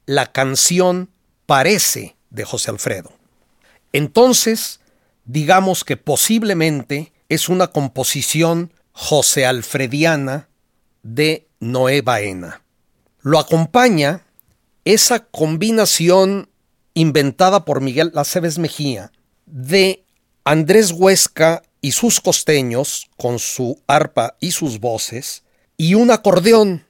la 0.07 0.31
canción 0.31 1.11
parece 1.47 2.15
de 2.31 2.45
José 2.45 2.71
Alfredo. 2.71 3.13
Entonces, 3.93 4.81
digamos 5.25 5.85
que 5.85 5.97
posiblemente 5.97 7.13
es 7.29 7.49
una 7.49 7.69
composición 7.69 8.73
José 8.93 9.47
Alfrediana 9.47 10.49
de 11.03 11.49
Noé 11.61 12.03
Baena. 12.03 12.63
Lo 13.21 13.39
acompaña 13.39 14.25
esa 14.85 15.21
combinación 15.21 16.49
inventada 16.95 17.65
por 17.65 17.81
Miguel 17.81 18.13
Aceves 18.15 18.59
Mejía 18.59 19.13
de 19.47 20.05
Andrés 20.45 20.93
Huesca 20.93 21.63
y 21.81 21.93
sus 21.93 22.21
costeños 22.21 23.11
con 23.17 23.39
su 23.39 23.81
arpa 23.87 24.37
y 24.41 24.53
sus 24.53 24.81
voces 24.81 25.45
y 25.77 25.95
un 25.95 26.11
acordeón 26.11 26.85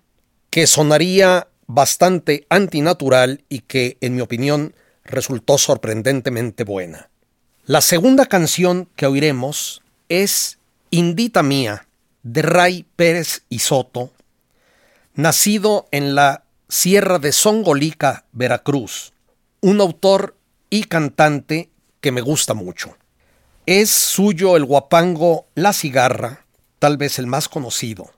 que 0.51 0.67
sonaría 0.67 1.49
bastante 1.67 2.47
antinatural 2.49 3.45
y 3.49 3.61
que, 3.61 3.99
en 4.01 4.17
mi 4.17 4.21
opinión, 4.21 4.75
resultó 5.05 5.59
sorprendentemente 5.59 6.65
buena. 6.65 7.11
La 7.65 7.81
segunda 7.81 8.27
canción 8.27 8.89
que 8.97 9.07
oiremos 9.07 9.83
es 10.09 10.59
Indita 10.91 11.43
Mía, 11.43 11.87
de 12.23 12.43
Ray 12.43 12.87
Pérez 12.97 13.43
y 13.49 13.61
Soto, 13.61 14.11
nacido 15.15 15.87
en 15.91 16.15
la 16.15 16.45
Sierra 16.69 17.19
de 17.19 17.33
Songolica, 17.33 18.25
Veracruz, 18.33 19.13
un 19.61 19.81
autor 19.81 20.37
y 20.69 20.85
cantante 20.85 21.71
que 22.01 22.13
me 22.13 22.21
gusta 22.21 22.55
mucho. 22.55 22.97
Es 23.67 23.91
suyo 23.91 24.57
el 24.57 24.65
guapango 24.65 25.47
La 25.55 25.73
Cigarra, 25.73 26.45
tal 26.79 26.97
vez 26.97 27.19
el 27.19 27.27
más 27.27 27.49
conocido. 27.49 28.11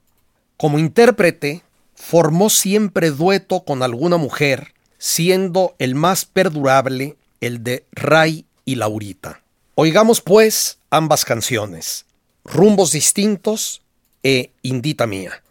Como 0.57 0.79
intérprete, 0.79 1.63
formó 1.95 2.51
siempre 2.51 3.11
dueto 3.11 3.65
con 3.65 3.83
alguna 3.83 4.17
mujer, 4.17 4.75
siendo 5.03 5.75
el 5.81 5.97
más 5.97 6.25
perdurable 6.25 7.17
el 7.41 7.65
de 7.65 7.85
Ray 7.91 8.45
y 8.65 8.77
Laurita. 8.77 9.43
Oigamos 9.75 10.21
pues 10.21 10.79
ambas 10.91 11.25
canciones, 11.25 12.07
Rumbos 12.45 12.93
Distintos 12.93 13.83
e 14.23 14.53
Indita 14.63 15.09
Mía. 15.09 15.43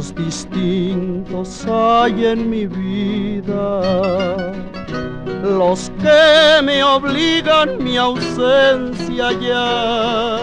Distintos 0.00 1.66
hay 1.66 2.24
en 2.24 2.48
mi 2.48 2.66
vida 2.66 3.82
los 5.42 5.90
que 6.00 6.62
me 6.62 6.82
obligan 6.82 7.76
mi 7.84 7.98
ausencia 7.98 9.32
ya. 9.32 10.38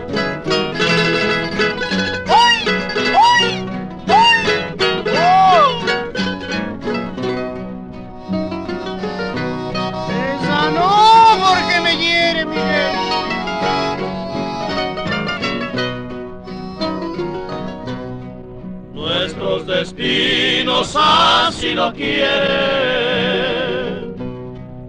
Los 19.84 19.96
destinos 19.96 20.96
así 20.96 21.74
lo 21.74 21.92
quieren, 21.92 22.24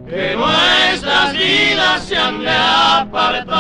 que 0.09 0.37
nuestras 0.37 1.33
vidas 1.33 2.05
se 2.05 2.17
han 2.17 2.41
de 2.41 2.51
apartar. 2.51 3.57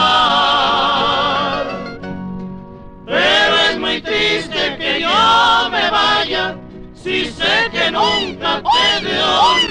Pero 3.04 3.56
es 3.70 3.78
muy 3.78 4.00
triste 4.00 4.76
que 4.78 5.00
yo 5.00 5.70
me 5.70 5.90
vaya, 5.90 6.56
si 6.94 7.24
sé 7.24 7.68
que 7.72 7.90
nunca 7.90 8.62
te 8.62 9.04
de 9.04 9.20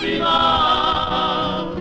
olvidar. 0.09 1.72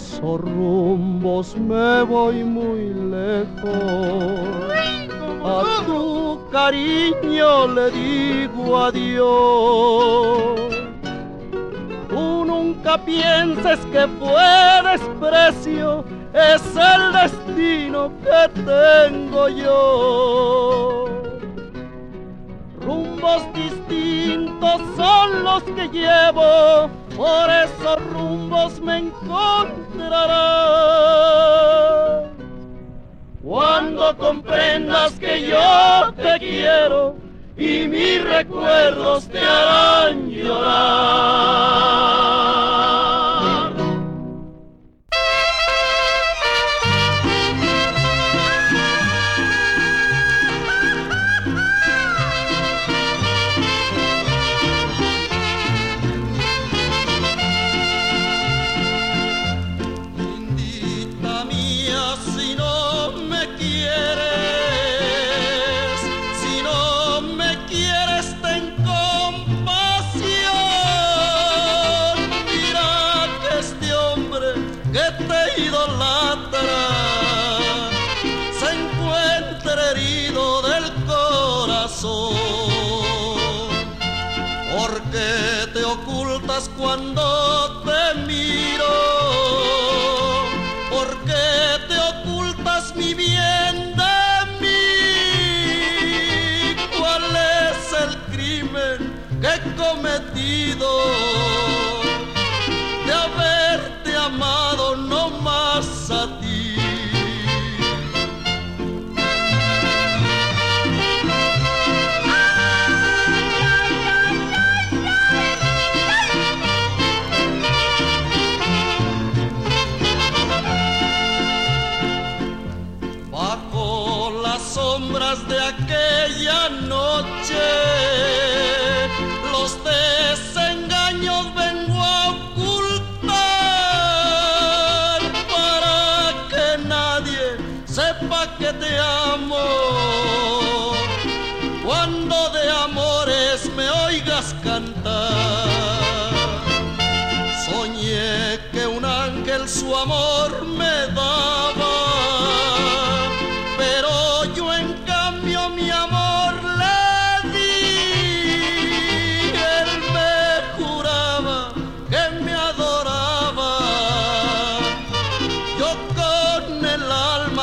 Esos 0.00 0.40
rumbos 0.40 1.56
me 1.56 2.02
voy 2.02 2.42
muy 2.42 2.94
lejos 3.10 4.72
a 5.44 5.84
tu 5.84 6.40
cariño 6.50 7.68
le 7.68 7.90
digo 7.90 8.78
adiós. 8.78 10.60
Tú 12.08 12.44
nunca 12.46 12.96
pienses 12.96 13.78
que 13.92 14.08
fue 14.18 14.82
desprecio, 14.90 16.04
es 16.32 16.62
el 16.76 17.12
destino 17.12 18.10
que 18.24 18.48
tengo 18.72 19.48
yo. 19.48 21.04
Rumbos 22.80 23.42
distintos 23.52 24.80
son 24.96 25.44
los 25.44 25.62
que 25.62 25.88
llevo, 25.88 26.88
por 27.20 27.50
esos 27.50 28.00
rumbos 28.14 28.80
me 28.80 28.96
encontrarás. 28.96 29.50
Cuando 33.42 34.16
comprendas 34.16 35.12
que 35.18 35.42
yo 35.46 36.14
te 36.14 36.38
quiero 36.38 37.16
y 37.58 37.86
mis 37.88 38.24
recuerdos 38.24 39.28
te 39.28 39.38
harán 39.38 40.30
llorar. 40.30 41.40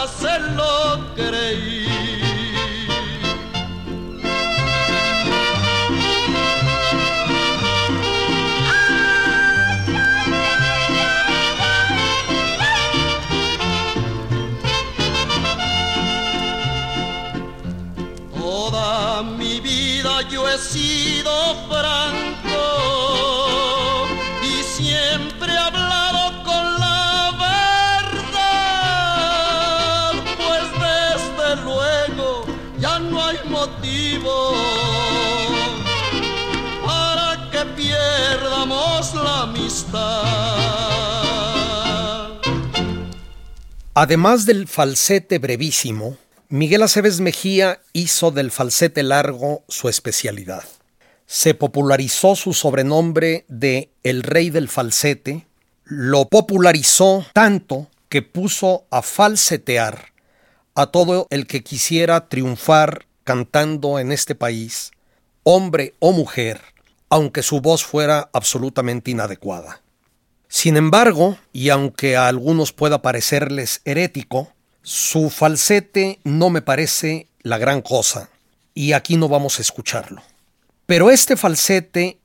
Se 0.08 0.40
lo 0.56 1.14
creí. 1.16 1.97
Además 44.00 44.46
del 44.46 44.68
falsete 44.68 45.40
brevísimo, 45.40 46.18
Miguel 46.50 46.84
Aceves 46.84 47.20
Mejía 47.20 47.82
hizo 47.94 48.30
del 48.30 48.52
falsete 48.52 49.02
largo 49.02 49.64
su 49.70 49.90
especialidad. 49.90 50.64
Se 51.26 51.56
popularizó 51.56 52.36
su 52.36 52.54
sobrenombre 52.54 53.46
de 53.48 53.90
El 54.04 54.22
Rey 54.22 54.52
del 54.52 54.70
Falsete, 54.70 55.48
lo 55.84 56.28
popularizó 56.30 57.26
tanto 57.34 57.88
que 58.08 58.22
puso 58.22 58.86
a 58.92 59.02
falsetear 59.02 60.14
a 60.76 60.92
todo 60.92 61.26
el 61.32 61.48
que 61.48 61.64
quisiera 61.64 62.30
triunfar 62.30 63.08
cantando 63.24 63.98
en 63.98 64.12
este 64.12 64.36
país, 64.36 64.92
hombre 65.42 65.96
o 65.98 66.12
mujer, 66.12 66.62
aunque 67.10 67.42
su 67.42 67.62
voz 67.62 67.84
fuera 67.84 68.30
absolutamente 68.32 69.10
inadecuada. 69.10 69.82
Sin 70.58 70.76
embargo, 70.76 71.38
y 71.54 71.70
aunque 71.70 72.18
a 72.18 72.28
algunos 72.28 72.74
pueda 72.74 73.04
parecerles 73.04 73.82
herético, 73.86 74.52
su 74.82 75.30
falsete 75.30 76.20
no 76.24 76.50
me 76.50 76.64
parece 76.64 77.28
la 77.44 77.60
gran 77.60 77.84
cosa, 77.84 78.32
y 78.74 78.94
aquí 78.94 79.18
no 79.18 79.30
vamos 79.30 79.60
a 79.60 79.62
escucharlo. 79.62 80.24
Pero 80.88 81.12
este 81.12 81.38
falsete 81.38 82.18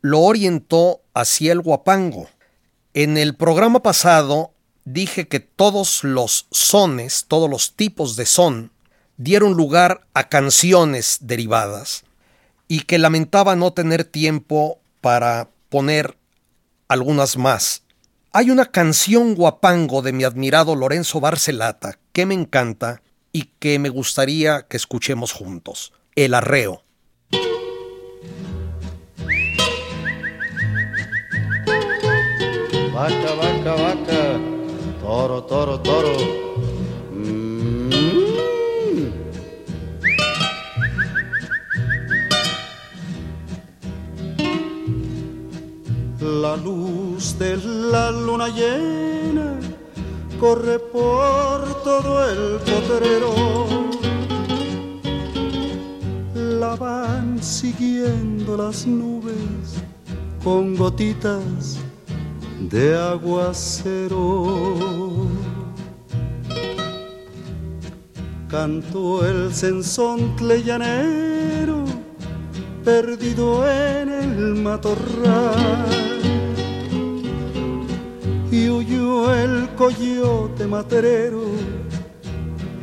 lo 0.00 0.22
orientó 0.22 1.02
hacia 1.14 1.52
el 1.52 1.60
guapango. 1.60 2.28
En 2.94 3.16
el 3.16 3.36
programa 3.36 3.80
pasado 3.80 4.50
dije 4.84 5.28
que 5.28 5.38
todos 5.38 6.02
los 6.02 6.48
sones, 6.50 7.26
todos 7.28 7.48
los 7.48 7.74
tipos 7.76 8.16
de 8.16 8.26
son, 8.26 8.72
dieron 9.18 9.52
lugar 9.52 10.04
a 10.14 10.28
canciones 10.28 11.18
derivadas, 11.20 12.02
y 12.66 12.80
que 12.80 12.98
lamentaba 12.98 13.54
no 13.54 13.72
tener 13.72 14.02
tiempo 14.02 14.80
para 15.00 15.48
poner 15.68 16.17
algunas 16.88 17.36
más. 17.36 17.84
Hay 18.32 18.50
una 18.50 18.66
canción 18.66 19.34
guapango 19.34 20.02
de 20.02 20.12
mi 20.12 20.24
admirado 20.24 20.74
Lorenzo 20.74 21.20
Barcelata 21.20 21.98
que 22.12 22.26
me 22.26 22.34
encanta 22.34 23.02
y 23.32 23.50
que 23.58 23.78
me 23.78 23.90
gustaría 23.90 24.66
que 24.66 24.76
escuchemos 24.76 25.32
juntos. 25.32 25.92
El 26.14 26.34
Arreo. 26.34 26.82
Vaca, 32.92 33.34
vaca, 33.34 33.74
vaca, 33.74 34.40
toro, 35.00 35.44
toro, 35.44 35.80
toro. 35.80 36.67
La 46.42 46.56
luz 46.56 47.36
de 47.36 47.56
la 47.56 48.12
luna 48.12 48.46
llena 48.48 49.58
corre 50.38 50.78
por 50.78 51.82
todo 51.82 52.24
el 52.30 52.60
potrero. 52.60 53.66
La 56.34 56.76
van 56.76 57.42
siguiendo 57.42 58.56
las 58.56 58.86
nubes 58.86 59.82
con 60.44 60.76
gotitas 60.76 61.78
de 62.70 62.96
aguacero. 62.96 64.46
Cantó 68.48 69.26
el 69.26 69.52
sensontle 69.52 70.62
llanero, 70.62 71.84
perdido 72.84 73.68
en 73.68 74.08
el 74.08 74.54
matorral. 74.54 76.07
Y 78.50 78.68
huyó 78.68 79.34
el 79.34 79.68
coyote 79.76 80.66
materero, 80.66 81.44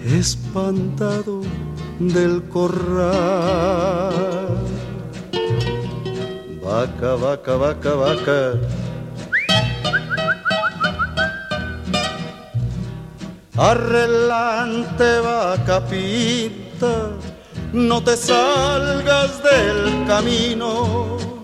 espantado 0.06 1.42
del 2.00 2.44
corral. 2.50 4.14
Vaca, 6.64 7.16
vaca, 7.16 7.56
vaca, 7.56 7.94
vaca 7.94 8.54
Arrelante 13.58 15.20
vaca 15.22 15.80
pinta, 15.88 17.12
no 17.72 18.04
te 18.04 18.18
salgas 18.18 19.42
del 19.42 20.06
camino. 20.06 21.35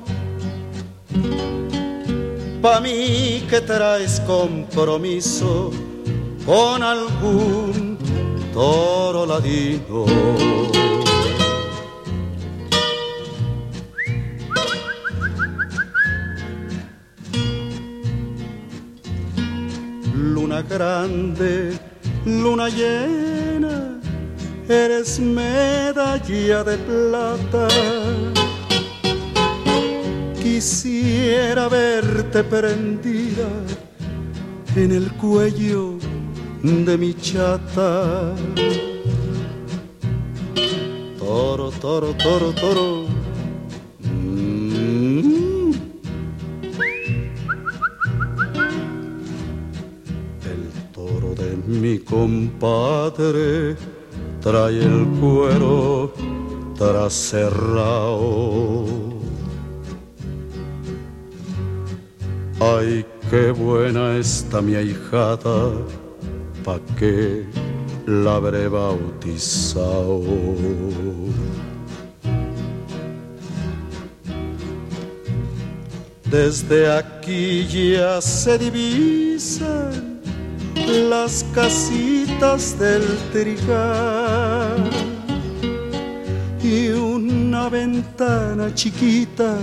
Pa' 2.62 2.80
mí 2.80 3.44
que 3.50 3.62
traes 3.62 4.20
compromiso 4.22 5.72
con 6.46 6.84
algún 6.84 7.98
toro 8.54 9.26
ladino. 9.26 10.06
Luna 20.14 20.62
grande 20.62 21.92
luna 22.26 22.70
llena, 22.70 24.00
eres 24.68 25.20
medalla 25.20 26.64
de 26.64 26.78
plata. 26.78 27.68
Quisiera 30.42 31.70
verte 31.70 32.44
prendida 32.44 33.48
en 34.76 34.92
el 34.92 35.12
cuello 35.14 36.00
de 36.64 36.98
mi 36.98 37.14
chata. 37.14 38.34
Toro, 41.20 41.70
toro, 41.72 42.16
toro, 42.16 42.52
toro. 42.54 43.06
Mm. 44.00 45.72
El 50.54 50.72
toro 50.92 51.36
de 51.36 51.56
mi 51.68 52.00
compadre 52.00 53.76
trae 54.42 54.80
el 54.80 55.06
cuero 55.20 56.14
traserrao. 56.76 58.22
Ay, 62.64 63.04
qué 63.32 63.50
buena 63.50 64.18
está 64.18 64.62
mi 64.62 64.76
ahijada, 64.76 65.72
pa' 66.64 66.80
que 66.96 67.44
la 68.06 68.36
habré 68.36 68.68
bautizado. 68.68 70.22
Desde 76.30 76.92
aquí 76.92 77.66
ya 77.68 78.22
se 78.22 78.60
divisan 78.60 80.22
las 81.10 81.44
casitas 81.56 82.78
del 82.78 83.02
trigal 83.32 84.88
y 86.64 86.90
una 86.90 87.70
ventana 87.70 88.72
chiquita 88.76 89.58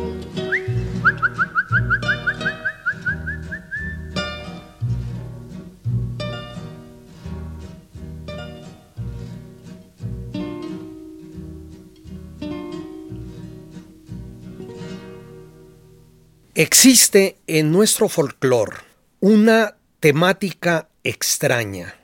Existe 16.54 17.38
en 17.46 17.72
nuestro 17.72 18.10
folclore 18.10 18.76
una 19.20 19.78
temática 20.00 20.90
extraña, 21.02 21.94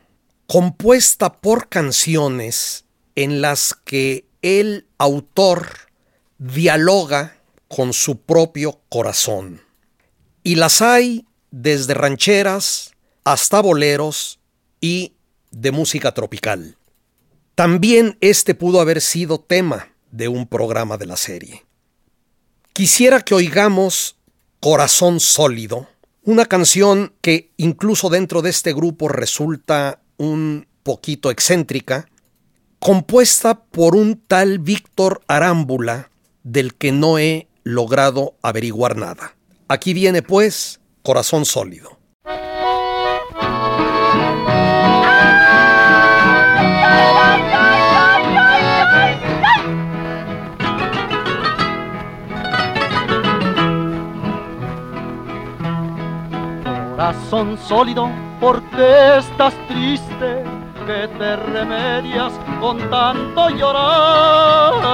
compuesta 0.47 1.35
por 1.35 1.69
canciones 1.69 2.87
en 3.15 3.43
las 3.43 3.75
que 3.85 4.25
el 4.41 4.87
autor 4.97 5.69
dialoga 6.39 7.37
con 7.69 7.93
su 7.93 8.23
propio 8.23 8.81
corazón. 8.89 9.61
Y 10.43 10.55
las 10.55 10.81
hay 10.81 11.27
desde 11.51 11.93
rancheras 11.93 12.93
hasta 13.25 13.61
boleros 13.61 14.41
y 14.81 15.13
de 15.51 15.73
música 15.73 16.15
tropical. 16.15 16.79
También 17.55 18.17
este 18.23 18.55
pudo 18.55 18.81
haber 18.81 19.03
sido 19.03 19.41
tema 19.41 19.93
de 20.11 20.29
un 20.29 20.47
programa 20.47 20.97
de 20.97 21.05
la 21.05 21.19
serie. 21.19 21.67
Quisiera 22.73 23.21
que 23.21 23.35
oigamos 23.35 24.18
Corazón 24.61 25.21
Sólido, 25.21 25.87
una 26.25 26.45
canción 26.45 27.15
que 27.21 27.53
incluso 27.57 28.11
dentro 28.11 28.43
de 28.43 28.51
este 28.51 28.73
grupo 28.73 29.09
resulta 29.09 30.01
un 30.17 30.67
poquito 30.83 31.31
excéntrica, 31.31 32.09
compuesta 32.81 33.63
por 33.63 33.95
un 33.95 34.21
tal 34.27 34.59
Víctor 34.59 35.23
Arámbula, 35.29 36.11
del 36.43 36.75
que 36.75 36.91
no 36.91 37.21
he 37.21 37.47
logrado 37.63 38.35
averiguar 38.43 38.97
nada. 38.97 39.37
Aquí 39.69 39.95
viene 39.95 40.23
pues 40.23 40.81
Corazón 41.05 41.45
Sólido. 41.45 41.98
Corazón 57.09 57.57
sólido, 57.57 58.11
¿por 58.39 58.63
qué 58.65 59.17
estás 59.17 59.55
triste? 59.67 60.45
Que 60.87 61.09
te 61.17 61.37
remedias 61.37 62.35
con 62.61 62.77
tanto 62.91 63.49
llorar. 63.49 64.85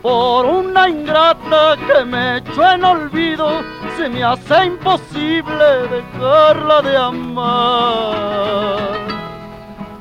Por 0.00 0.46
una 0.46 0.88
ingrata 0.88 1.74
que 1.84 2.04
me 2.04 2.36
echó 2.36 2.70
en 2.70 2.84
olvido, 2.84 3.60
se 3.96 4.08
me 4.08 4.22
hace 4.22 4.66
imposible 4.66 5.88
dejarla 5.90 6.82
de 6.82 6.96
amar. 6.96 8.38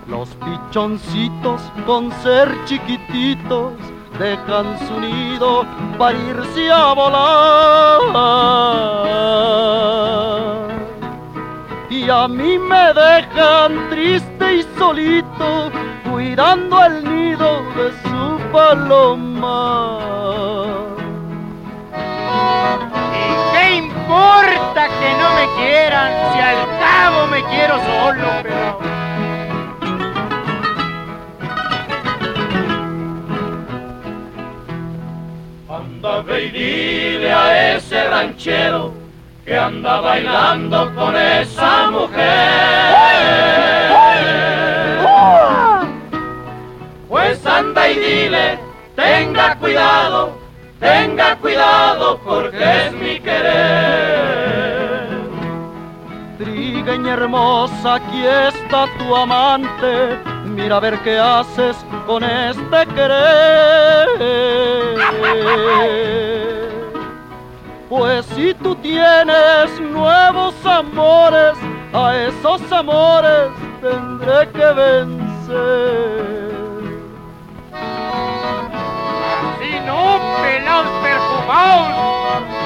Los 0.06 0.30
pichoncitos 0.36 1.60
con 1.88 2.12
ser 2.22 2.56
chiquititos 2.66 3.74
dejan 4.20 4.78
su 4.88 4.99
nido 4.99 5.65
para 5.97 6.18
irse 6.18 6.72
a 6.72 6.93
volar. 6.93 8.01
Y 11.89 12.09
a 12.09 12.28
mí 12.28 12.57
me 12.57 12.93
dejan 12.93 13.89
triste 13.89 14.55
y 14.55 14.63
solito 14.78 15.72
cuidando 16.09 16.84
el 16.86 17.03
nido 17.03 17.61
de 17.76 17.91
su 18.03 18.39
paloma. 18.51 19.99
¿Y 23.13 23.28
qué 23.53 23.76
importa 23.76 24.88
que 24.99 25.09
no 25.22 25.28
me 25.36 25.45
quieran 25.57 26.11
si 26.34 26.39
al 26.39 26.59
cabo 26.80 27.28
me 27.28 27.43
quiero 27.45 27.76
solo, 27.78 28.28
pero... 28.43 29.07
Anda 35.98 36.22
ve 36.22 36.45
y 36.45 36.50
dile 36.52 37.32
a 37.32 37.76
ese 37.76 38.08
ranchero 38.08 38.93
que 39.43 39.58
anda 39.58 40.00
bailando 40.00 40.93
con 40.93 41.16
esa 41.16 41.89
mujer. 41.89 42.22
Pues 47.10 47.43
anda 47.48 47.89
y 47.89 47.95
dile, 47.95 48.60
tenga 48.95 49.56
cuidado, 49.56 50.38
tenga 50.80 51.36
cuidado 51.38 52.20
porque 52.24 52.86
es 52.86 52.93
mi 52.93 53.20
querer. 53.20 55.08
Trigueña 56.38 57.14
hermosa, 57.14 57.95
aquí 57.95 58.24
está 58.24 58.86
tu 59.00 59.16
amante, 59.16 60.20
mira 60.48 60.78
a 60.78 60.80
ver 60.80 61.00
qué 61.00 61.18
haces 61.20 61.76
con 62.06 62.24
este 62.24 62.86
querer. 62.95 64.08
Pues 67.89 68.26
si 68.36 68.54
tú 68.56 68.76
tienes 68.76 69.80
nuevos 69.80 70.54
amores, 70.66 71.58
a 71.93 72.16
esos 72.18 72.72
amores 72.72 73.50
tendré 73.82 74.50
que 74.50 74.66
vencer. 74.74 76.28
Si 79.60 79.80
no, 79.86 80.20
pelados 80.41 80.91
perfumados. 81.02 82.57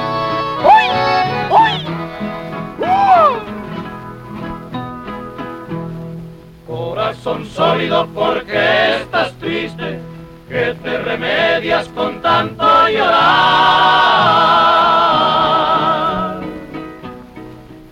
Corazón 7.22 7.46
sólido, 7.46 8.08
porque 8.08 8.96
estás 8.96 9.32
triste? 9.34 10.00
Que 10.48 10.74
te 10.82 10.98
remedias 10.98 11.86
con 11.90 12.20
tanto 12.20 12.64
llorar. 12.88 13.12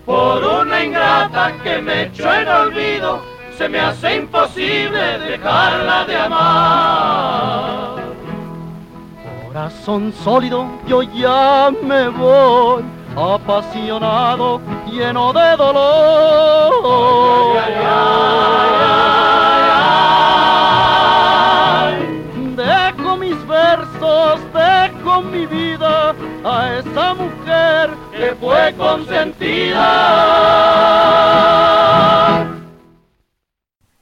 Por 0.05 0.43
una 0.43 0.83
ingrata 0.83 1.53
que 1.63 1.81
me 1.81 2.01
echó 2.07 2.33
en 2.33 2.45
olvido, 2.49 3.21
se 3.57 3.69
me 3.69 3.79
hace 3.79 4.17
imposible 4.17 5.19
dejarla 5.19 6.03
de 6.03 6.17
amar. 6.17 8.01
Corazón 9.47 10.11
sólido, 10.11 10.67
yo 10.87 11.03
ya 11.03 11.71
me 11.81 12.09
voy, 12.09 12.83
apasionado, 13.15 14.59
lleno 14.91 15.31
de 15.31 15.55
dolor. 15.55 17.21
A 26.43 26.79
esa 26.79 27.13
mujer 27.13 27.91
que 28.11 28.35
fue 28.35 28.73
consentida. 28.77 29.77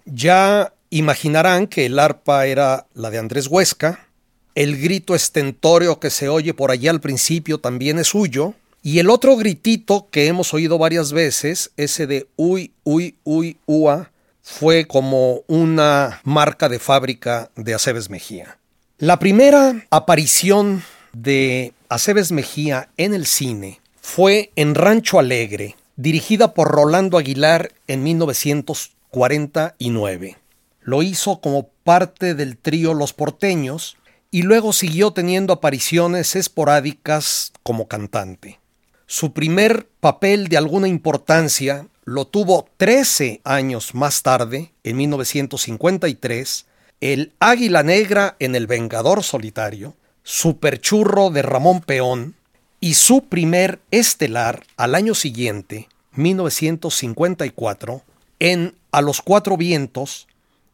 Ya 0.06 0.74
imaginarán 0.90 1.68
que 1.68 1.86
el 1.86 2.00
arpa 2.00 2.46
era 2.46 2.88
la 2.94 3.10
de 3.10 3.20
Andrés 3.20 3.48
Huesca, 3.48 4.08
el 4.56 4.82
grito 4.82 5.16
estentóreo 5.16 6.00
que 6.00 6.10
se 6.10 6.30
oye 6.30 6.54
por 6.54 6.72
allá 6.72 6.92
al 6.92 7.02
principio 7.02 7.60
también 7.60 8.00
es 8.00 8.08
suyo, 8.08 8.56
y 8.82 9.00
el 9.00 9.10
otro 9.10 9.36
gritito 9.36 10.08
que 10.10 10.28
hemos 10.28 10.54
oído 10.54 10.78
varias 10.78 11.12
veces, 11.12 11.72
ese 11.78 12.08
de 12.08 12.28
uy, 12.38 12.74
uy, 12.84 13.18
uy, 13.24 13.58
ua, 13.66 14.12
fue 14.42 14.86
como 14.86 15.42
una 15.48 16.22
marca 16.24 16.70
de 16.70 16.80
fábrica 16.80 17.52
de 17.56 17.74
Aceves 17.74 18.10
Mejía. 18.10 18.58
La 18.98 19.20
primera 19.20 19.86
aparición 19.92 20.82
de 21.24 21.74
Aceves 21.90 22.32
Mejía 22.32 22.88
en 22.96 23.14
el 23.14 23.26
cine 23.26 23.82
fue 24.02 24.54
en 24.56 24.74
Rancho 24.74 25.20
Alegre, 25.20 25.76
dirigida 25.98 26.54
por 26.54 26.70
Rolando 26.70 27.18
Aguilar 27.18 27.74
en 27.88 28.04
1949. 28.04 30.38
Lo 30.82 31.04
hizo 31.04 31.42
como 31.42 31.68
parte 31.84 32.36
del 32.36 32.56
trío 32.58 32.94
Los 32.94 33.12
Porteños 33.14 33.98
y 34.32 34.44
luego 34.44 34.72
siguió 34.72 35.12
teniendo 35.12 35.52
apariciones 35.52 36.38
esporádicas 36.38 37.52
como 37.64 37.88
cantante. 37.88 38.60
Su 39.06 39.34
primer 39.34 39.90
papel 40.00 40.48
de 40.48 40.56
alguna 40.58 40.88
importancia 40.88 41.88
lo 42.06 42.26
tuvo 42.26 42.70
13 42.78 43.42
años 43.44 43.94
más 43.94 44.24
tarde, 44.24 44.72
en 44.84 44.96
1953, 44.98 46.66
el 47.02 47.34
Águila 47.40 47.84
Negra 47.84 48.36
en 48.40 48.56
El 48.56 48.66
Vengador 48.68 49.24
Solitario, 49.24 49.96
Superchurro 50.32 51.32
de 51.32 51.42
Ramón 51.42 51.82
Peón 51.82 52.36
y 52.80 52.94
su 52.94 53.24
primer 53.24 53.80
estelar 53.90 54.64
al 54.78 54.94
año 54.94 55.16
siguiente, 55.16 55.90
1954, 56.12 58.04
en 58.38 58.76
A 58.92 59.02
los 59.02 59.24
Cuatro 59.24 59.58
Vientos 59.58 60.28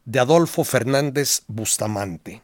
de 0.03 0.19
Adolfo 0.19 0.65
Fernández 0.65 1.43
Bustamante. 1.47 2.41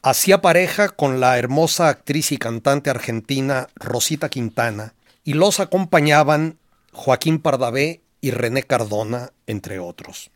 Hacía 0.00 0.42
pareja 0.42 0.90
con 0.90 1.18
la 1.18 1.38
hermosa 1.38 1.88
actriz 1.88 2.30
y 2.30 2.36
cantante 2.36 2.88
argentina 2.88 3.66
Rosita 3.74 4.28
Quintana 4.28 4.94
y 5.24 5.32
los 5.32 5.58
acompañaban 5.58 6.56
Joaquín 6.92 7.40
Pardavé 7.40 8.00
y 8.20 8.30
René 8.30 8.62
Cardona, 8.62 9.32
entre 9.48 9.80
otros. 9.80 10.30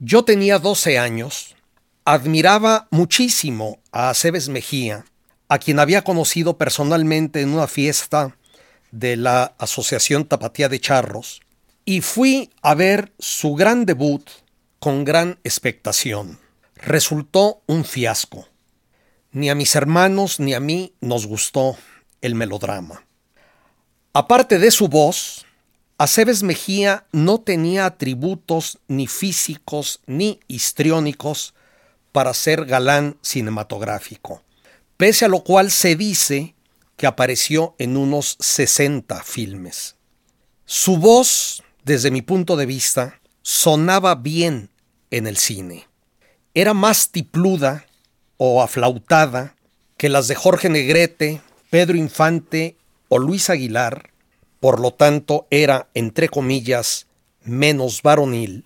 Yo 0.00 0.24
tenía 0.24 0.58
12 0.58 0.98
años, 0.98 1.54
admiraba 2.04 2.88
muchísimo 2.90 3.78
a 3.92 4.10
Aceves 4.10 4.48
Mejía, 4.48 5.04
a 5.48 5.58
quien 5.58 5.78
había 5.78 6.02
conocido 6.02 6.58
personalmente 6.58 7.40
en 7.40 7.50
una 7.50 7.66
fiesta 7.66 8.36
de 8.90 9.16
la 9.16 9.54
Asociación 9.58 10.24
Tapatía 10.24 10.68
de 10.68 10.80
Charros, 10.80 11.40
y 11.84 12.00
fui 12.00 12.50
a 12.62 12.74
ver 12.74 13.12
su 13.18 13.54
gran 13.54 13.86
debut 13.86 14.28
con 14.78 15.04
gran 15.04 15.38
expectación. 15.44 16.38
Resultó 16.74 17.62
un 17.66 17.84
fiasco. 17.84 18.48
Ni 19.30 19.50
a 19.50 19.54
mis 19.54 19.74
hermanos 19.76 20.40
ni 20.40 20.54
a 20.54 20.60
mí 20.60 20.94
nos 21.00 21.26
gustó 21.26 21.76
el 22.20 22.34
melodrama. 22.34 23.04
Aparte 24.12 24.58
de 24.58 24.70
su 24.70 24.88
voz, 24.88 25.46
Aceves 25.98 26.42
Mejía 26.42 27.06
no 27.12 27.40
tenía 27.40 27.86
atributos 27.86 28.78
ni 28.88 29.06
físicos 29.06 30.00
ni 30.06 30.40
histriónicos 30.48 31.54
para 32.12 32.34
ser 32.34 32.64
galán 32.64 33.16
cinematográfico, 33.22 34.42
pese 34.96 35.24
a 35.24 35.28
lo 35.28 35.44
cual 35.44 35.70
se 35.70 35.96
dice 35.96 36.54
que 36.96 37.06
apareció 37.06 37.74
en 37.78 37.96
unos 37.96 38.36
60 38.40 39.22
filmes. 39.22 39.96
Su 40.64 40.96
voz, 40.96 41.62
desde 41.84 42.10
mi 42.10 42.22
punto 42.22 42.56
de 42.56 42.66
vista, 42.66 43.20
sonaba 43.42 44.14
bien 44.14 44.70
en 45.10 45.26
el 45.26 45.36
cine. 45.36 45.86
Era 46.54 46.74
más 46.74 47.10
tipluda 47.10 47.86
o 48.38 48.62
aflautada 48.62 49.54
que 49.96 50.08
las 50.08 50.28
de 50.28 50.34
Jorge 50.34 50.68
Negrete, 50.68 51.40
Pedro 51.70 51.96
Infante 51.96 52.76
o 53.08 53.18
Luis 53.18 53.50
Aguilar, 53.50 54.10
por 54.60 54.80
lo 54.80 54.90
tanto 54.92 55.46
era, 55.50 55.88
entre 55.94 56.28
comillas, 56.28 57.06
menos 57.44 58.02
varonil, 58.02 58.64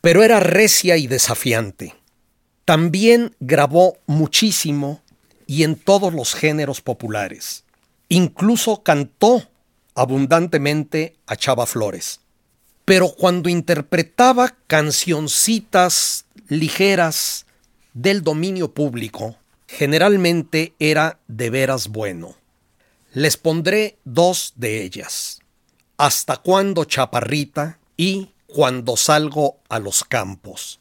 pero 0.00 0.22
era 0.22 0.40
recia 0.40 0.96
y 0.96 1.06
desafiante. 1.06 1.94
También 2.64 3.34
grabó 3.40 3.98
muchísimo 4.06 5.02
y 5.54 5.62
en 5.62 5.76
todos 5.76 6.12
los 6.12 6.34
géneros 6.34 6.80
populares. 6.80 7.62
Incluso 8.08 8.82
cantó 8.82 9.48
abundantemente 9.94 11.14
a 11.28 11.36
Chava 11.36 11.64
Flores. 11.66 12.18
Pero 12.84 13.14
cuando 13.14 13.48
interpretaba 13.48 14.56
cancioncitas 14.66 16.24
ligeras 16.48 17.46
del 17.92 18.22
dominio 18.22 18.74
público, 18.74 19.36
generalmente 19.68 20.74
era 20.80 21.20
de 21.28 21.50
veras 21.50 21.86
bueno. 21.86 22.34
Les 23.12 23.36
pondré 23.36 23.96
dos 24.02 24.54
de 24.56 24.82
ellas. 24.82 25.40
Hasta 25.96 26.38
cuando 26.38 26.84
chaparrita 26.84 27.78
y 27.96 28.32
cuando 28.48 28.96
salgo 28.96 29.60
a 29.68 29.78
los 29.78 30.02
campos. 30.02 30.80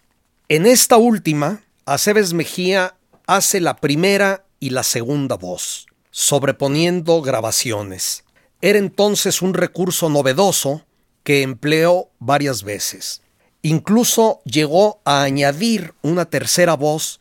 En 0.49 0.65
esta 0.65 0.97
última, 0.97 1.61
Aceves 1.86 2.34
Mejía 2.34 2.95
hace 3.28 3.61
la 3.61 3.76
primera 3.76 4.43
y 4.64 4.70
la 4.70 4.84
segunda 4.84 5.36
voz, 5.36 5.88
sobreponiendo 6.09 7.22
grabaciones. 7.22 8.24
Era 8.61 8.80
entonces 8.80 9.41
un 9.41 9.53
recurso 9.53 10.07
novedoso 10.07 10.86
que 11.24 11.41
empleó 11.41 12.11
varias 12.20 12.64
veces. 12.64 13.22
Incluso 13.61 14.39
llegó 14.45 15.01
a 15.03 15.24
añadir 15.24 15.95
una 16.01 16.30
tercera 16.30 16.78
voz 16.78 17.20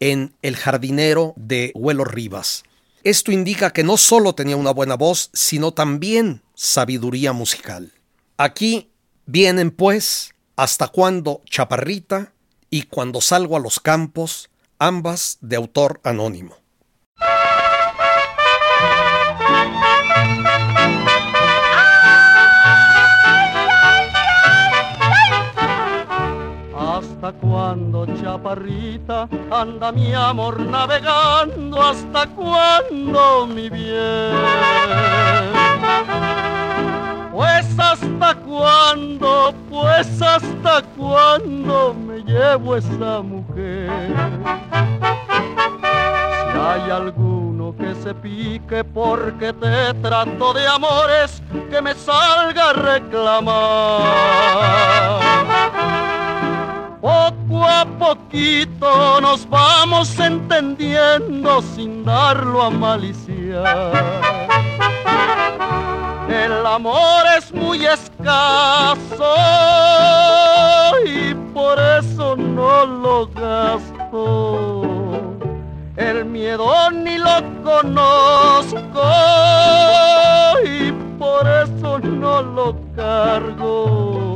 en 0.00 0.34
El 0.42 0.54
jardinero 0.54 1.32
de 1.36 1.72
Huelo 1.74 2.04
Rivas. 2.04 2.62
Esto 3.04 3.32
indica 3.32 3.72
que 3.72 3.84
no 3.84 3.96
solo 3.96 4.34
tenía 4.34 4.58
una 4.58 4.72
buena 4.72 4.96
voz, 4.96 5.30
sino 5.32 5.72
también 5.72 6.42
sabiduría 6.54 7.32
musical. 7.32 7.90
Aquí 8.36 8.90
vienen 9.24 9.70
pues 9.70 10.34
Hasta 10.56 10.88
cuándo 10.88 11.40
Chaparrita 11.46 12.34
y 12.68 12.82
Cuando 12.82 13.22
salgo 13.22 13.56
a 13.56 13.60
los 13.60 13.80
campos, 13.80 14.50
ambas 14.78 15.38
de 15.40 15.56
autor 15.56 16.02
anónimo. 16.04 16.61
¿Hasta 27.22 27.38
cuándo, 27.38 28.04
chaparrita, 28.20 29.28
anda 29.48 29.92
mi 29.92 30.12
amor 30.12 30.58
navegando? 30.58 31.80
¿Hasta 31.80 32.26
cuándo, 32.26 33.46
mi 33.46 33.70
bien? 33.70 34.32
Pues 37.30 37.78
hasta 37.78 38.34
cuándo, 38.34 39.54
pues 39.70 40.20
hasta 40.20 40.82
cuándo 40.96 41.94
me 41.94 42.24
llevo 42.24 42.74
esa 42.74 43.22
mujer. 43.22 43.88
Si 46.50 46.58
hay 46.58 46.90
alguno 46.90 47.72
que 47.78 47.94
se 48.02 48.14
pique 48.14 48.82
porque 48.82 49.52
te 49.52 49.94
trato 50.02 50.54
de 50.54 50.66
amores, 50.66 51.40
que 51.70 51.80
me 51.80 51.94
salga 51.94 52.70
a 52.70 52.72
reclamar. 52.72 53.92
Poco 57.02 57.64
a 57.64 57.84
poquito 57.98 59.20
nos 59.20 59.50
vamos 59.50 60.16
entendiendo 60.20 61.60
sin 61.60 62.04
darlo 62.04 62.62
a 62.62 62.70
maliciar. 62.70 63.92
El 66.28 66.64
amor 66.64 67.24
es 67.36 67.52
muy 67.52 67.84
escaso 67.84 69.34
y 71.04 71.34
por 71.52 71.76
eso 71.80 72.36
no 72.36 72.86
lo 72.86 73.26
gasto. 73.26 74.82
El 75.96 76.24
miedo 76.24 76.88
ni 76.92 77.18
lo 77.18 77.42
conozco 77.64 79.02
y 80.64 80.92
por 81.18 81.48
eso 81.48 81.98
no 81.98 82.42
lo 82.42 82.76
cargo 82.94 84.31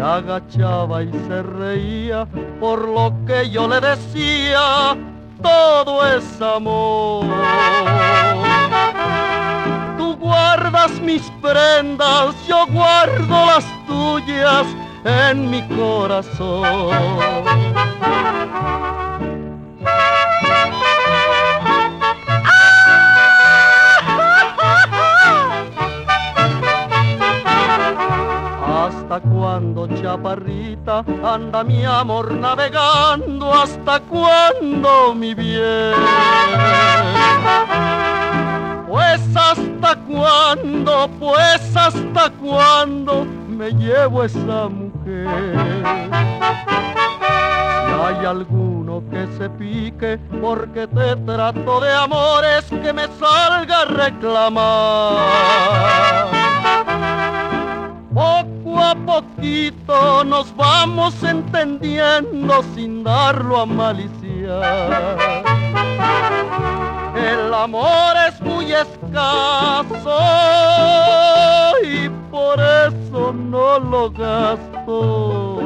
agachaba 0.00 1.02
y 1.02 1.10
se 1.28 1.42
reía 1.42 2.26
por 2.58 2.88
lo 2.88 3.12
que 3.26 3.50
yo 3.50 3.68
le 3.68 3.80
decía, 3.80 4.96
todo 5.42 6.06
es 6.06 6.40
amor. 6.40 7.24
Tú 9.96 10.16
guardas 10.16 11.00
mis 11.00 11.22
prendas, 11.42 12.34
yo 12.48 12.66
guardo 12.68 13.46
las 13.46 13.64
tuyas 13.86 14.66
en 15.04 15.50
mi 15.50 15.62
corazón. 15.68 16.90
¿Hasta 29.10 29.28
cuándo, 29.28 29.88
chaparrita, 29.88 31.04
anda 31.24 31.64
mi 31.64 31.84
amor 31.84 32.32
navegando? 32.32 33.52
¿Hasta 33.52 33.98
cuándo, 33.98 35.12
mi 35.16 35.34
bien? 35.34 35.94
Pues 38.88 39.20
hasta 39.34 39.96
cuándo, 40.06 41.10
pues 41.18 41.76
hasta 41.76 42.30
cuándo 42.40 43.26
me 43.48 43.72
llevo 43.72 44.22
esa 44.22 44.68
mujer. 44.68 45.26
Si 47.86 47.92
hay 48.06 48.24
alguno 48.24 49.02
que 49.10 49.26
se 49.36 49.50
pique 49.50 50.20
porque 50.40 50.86
te 50.86 51.16
trato 51.16 51.80
de 51.80 51.92
amores, 51.92 52.64
que 52.66 52.92
me 52.92 53.08
salga 53.18 53.80
a 53.80 53.86
reclamar. 53.86 55.50
Poco 58.70 58.82
a 58.82 58.94
poquito 58.94 60.22
nos 60.24 60.54
vamos 60.54 61.20
entendiendo 61.24 62.62
sin 62.74 63.02
darlo 63.02 63.62
a 63.62 63.66
maliciar. 63.66 65.18
El 67.16 67.52
amor 67.52 68.14
es 68.28 68.40
muy 68.40 68.72
escaso 68.72 70.18
y 71.82 72.08
por 72.30 72.60
eso 72.60 73.32
no 73.32 73.80
lo 73.80 74.10
gasto. 74.12 75.58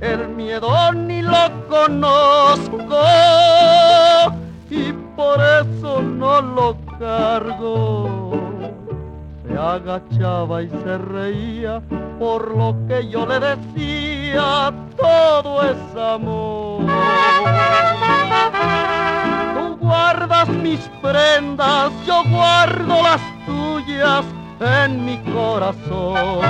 El 0.00 0.28
miedo 0.30 0.92
ni 0.92 1.22
lo 1.22 1.68
conozco 1.68 3.00
y 4.70 4.92
por 5.14 5.40
eso 5.40 6.02
no 6.02 6.40
lo 6.40 6.76
cargo 6.98 8.51
se 9.52 9.58
agachaba 9.58 10.62
y 10.62 10.68
se 10.68 10.98
reía 10.98 11.82
por 12.18 12.56
lo 12.56 12.74
que 12.88 13.08
yo 13.08 13.26
le 13.26 13.40
decía, 13.40 14.72
todo 14.96 15.62
es 15.62 15.96
amor. 15.96 16.86
Tú 19.54 19.76
guardas 19.80 20.48
mis 20.48 20.80
prendas, 21.02 21.92
yo 22.06 22.22
guardo 22.30 23.02
las 23.02 23.20
tuyas 23.46 24.24
en 24.60 25.04
mi 25.04 25.18
corazón. 25.18 26.40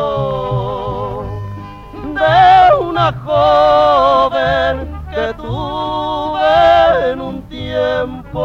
de 1.92 2.76
una 2.80 3.12
joven 3.26 4.76
que 5.14 5.34
tuve 5.34 7.12
en 7.12 7.20
un 7.20 7.42
tiempo. 7.50 8.40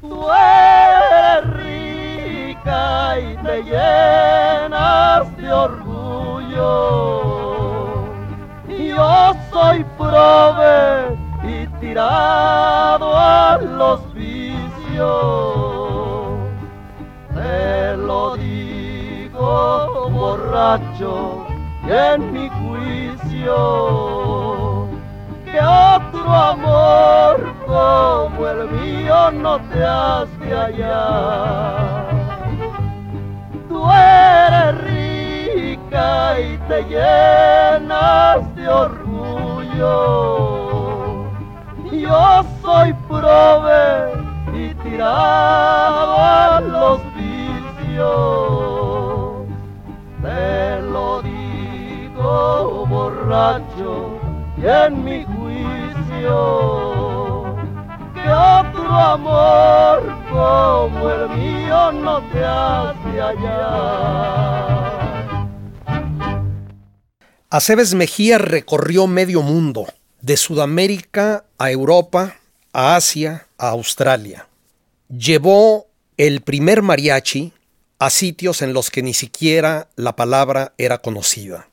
Tú 0.00 0.30
eres 0.30 1.44
rica 1.54 3.18
y 3.18 3.36
te 3.44 3.62
llenas 3.64 5.36
de 5.36 5.52
orgullo. 5.52 6.68
Yo 8.68 9.34
soy 9.50 9.84
y 11.44 11.66
tirado 11.80 13.16
a 13.16 13.58
los 13.58 14.12
vicios. 14.14 15.08
Te 17.34 17.96
lo 17.96 18.36
digo 18.36 20.10
borracho 20.10 21.46
en 21.86 22.32
mi 22.32 22.48
juicio 22.48 23.56
que 25.44 25.60
otro 25.60 26.30
amor 26.30 27.54
como 27.66 28.46
el 28.46 28.70
mío 28.70 29.30
no 29.30 29.58
te 29.72 29.84
has 29.84 30.28
de 30.40 30.54
hallar. 30.54 32.08
Tú 33.68 33.90
eres 33.90 34.78
rica 34.84 36.40
y 36.40 36.58
te 36.68 36.82
llenas 36.84 38.54
de 38.56 38.68
orgullo. 38.68 39.07
Yo 42.08 42.44
soy 42.62 42.92
prove 43.08 44.12
y 44.52 44.74
tirado 44.74 46.16
a 46.18 46.60
los 46.60 47.00
vicios. 47.14 48.18
Te 50.20 50.82
lo 50.82 51.22
digo 51.22 52.86
borracho 52.86 54.18
y 54.56 54.66
en 54.66 55.04
mi 55.04 55.24
juicio 55.24 56.36
que 58.14 58.32
otro 58.32 58.92
amor 58.92 60.02
como 60.30 61.08
el 61.08 61.28
mío 61.30 61.92
no 61.92 62.20
te 62.32 62.44
hace 62.44 63.20
hallar. 63.20 64.87
Aceves 67.50 67.94
Mejía 67.94 68.36
recorrió 68.36 69.06
medio 69.06 69.40
mundo, 69.40 69.86
de 70.20 70.36
Sudamérica 70.36 71.46
a 71.56 71.70
Europa, 71.70 72.36
a 72.74 72.94
Asia, 72.94 73.46
a 73.56 73.70
Australia. 73.70 74.46
Llevó 75.08 75.86
el 76.18 76.42
primer 76.42 76.82
mariachi 76.82 77.54
a 77.98 78.10
sitios 78.10 78.60
en 78.60 78.74
los 78.74 78.90
que 78.90 79.02
ni 79.02 79.14
siquiera 79.14 79.88
la 79.96 80.14
palabra 80.14 80.74
era 80.76 80.98
conocida. 80.98 81.70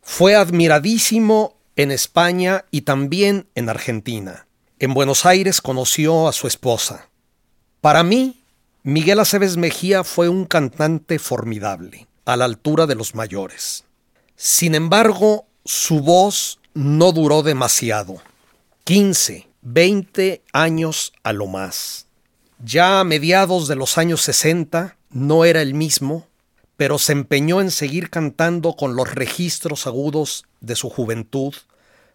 Fue 0.00 0.36
admiradísimo 0.36 1.56
en 1.74 1.90
España 1.90 2.64
y 2.70 2.82
también 2.82 3.48
en 3.56 3.68
Argentina. 3.68 4.46
En 4.78 4.94
Buenos 4.94 5.26
Aires 5.26 5.60
conoció 5.60 6.28
a 6.28 6.32
su 6.32 6.46
esposa. 6.46 7.08
Para 7.80 8.04
mí, 8.04 8.44
Miguel 8.84 9.18
Aceves 9.18 9.56
Mejía 9.56 10.04
fue 10.04 10.28
un 10.28 10.44
cantante 10.44 11.18
formidable, 11.18 12.06
a 12.24 12.36
la 12.36 12.44
altura 12.44 12.86
de 12.86 12.94
los 12.94 13.16
mayores. 13.16 13.85
Sin 14.36 14.74
embargo, 14.74 15.46
su 15.64 16.00
voz 16.00 16.60
no 16.74 17.12
duró 17.12 17.42
demasiado. 17.42 18.22
15, 18.84 19.48
20 19.62 20.42
años 20.52 21.14
a 21.22 21.32
lo 21.32 21.46
más. 21.46 22.06
Ya 22.62 23.00
a 23.00 23.04
mediados 23.04 23.66
de 23.66 23.76
los 23.76 23.96
años 23.96 24.20
60 24.22 24.96
no 25.10 25.44
era 25.46 25.62
el 25.62 25.72
mismo, 25.72 26.26
pero 26.76 26.98
se 26.98 27.12
empeñó 27.12 27.62
en 27.62 27.70
seguir 27.70 28.10
cantando 28.10 28.76
con 28.76 28.94
los 28.94 29.14
registros 29.14 29.86
agudos 29.86 30.44
de 30.60 30.76
su 30.76 30.90
juventud, 30.90 31.54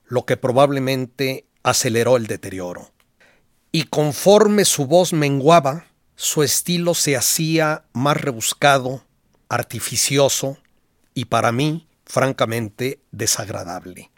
lo 0.06 0.26
que 0.26 0.38
probablemente 0.38 1.46
aceleró 1.64 2.18
el 2.18 2.28
deterioro. 2.28 2.92
Y 3.72 3.86
conforme 3.86 4.66
su 4.66 4.86
voz 4.86 5.12
menguaba, 5.12 5.88
su 6.16 6.44
estilo 6.44 6.94
se 6.94 7.16
hacía 7.16 7.86
más 7.94 8.18
rebuscado, 8.18 9.04
artificioso 9.50 10.58
y 11.16 11.26
para 11.26 11.52
mí, 11.52 11.88
francamente, 12.12 13.00
desagradable. 13.12 14.12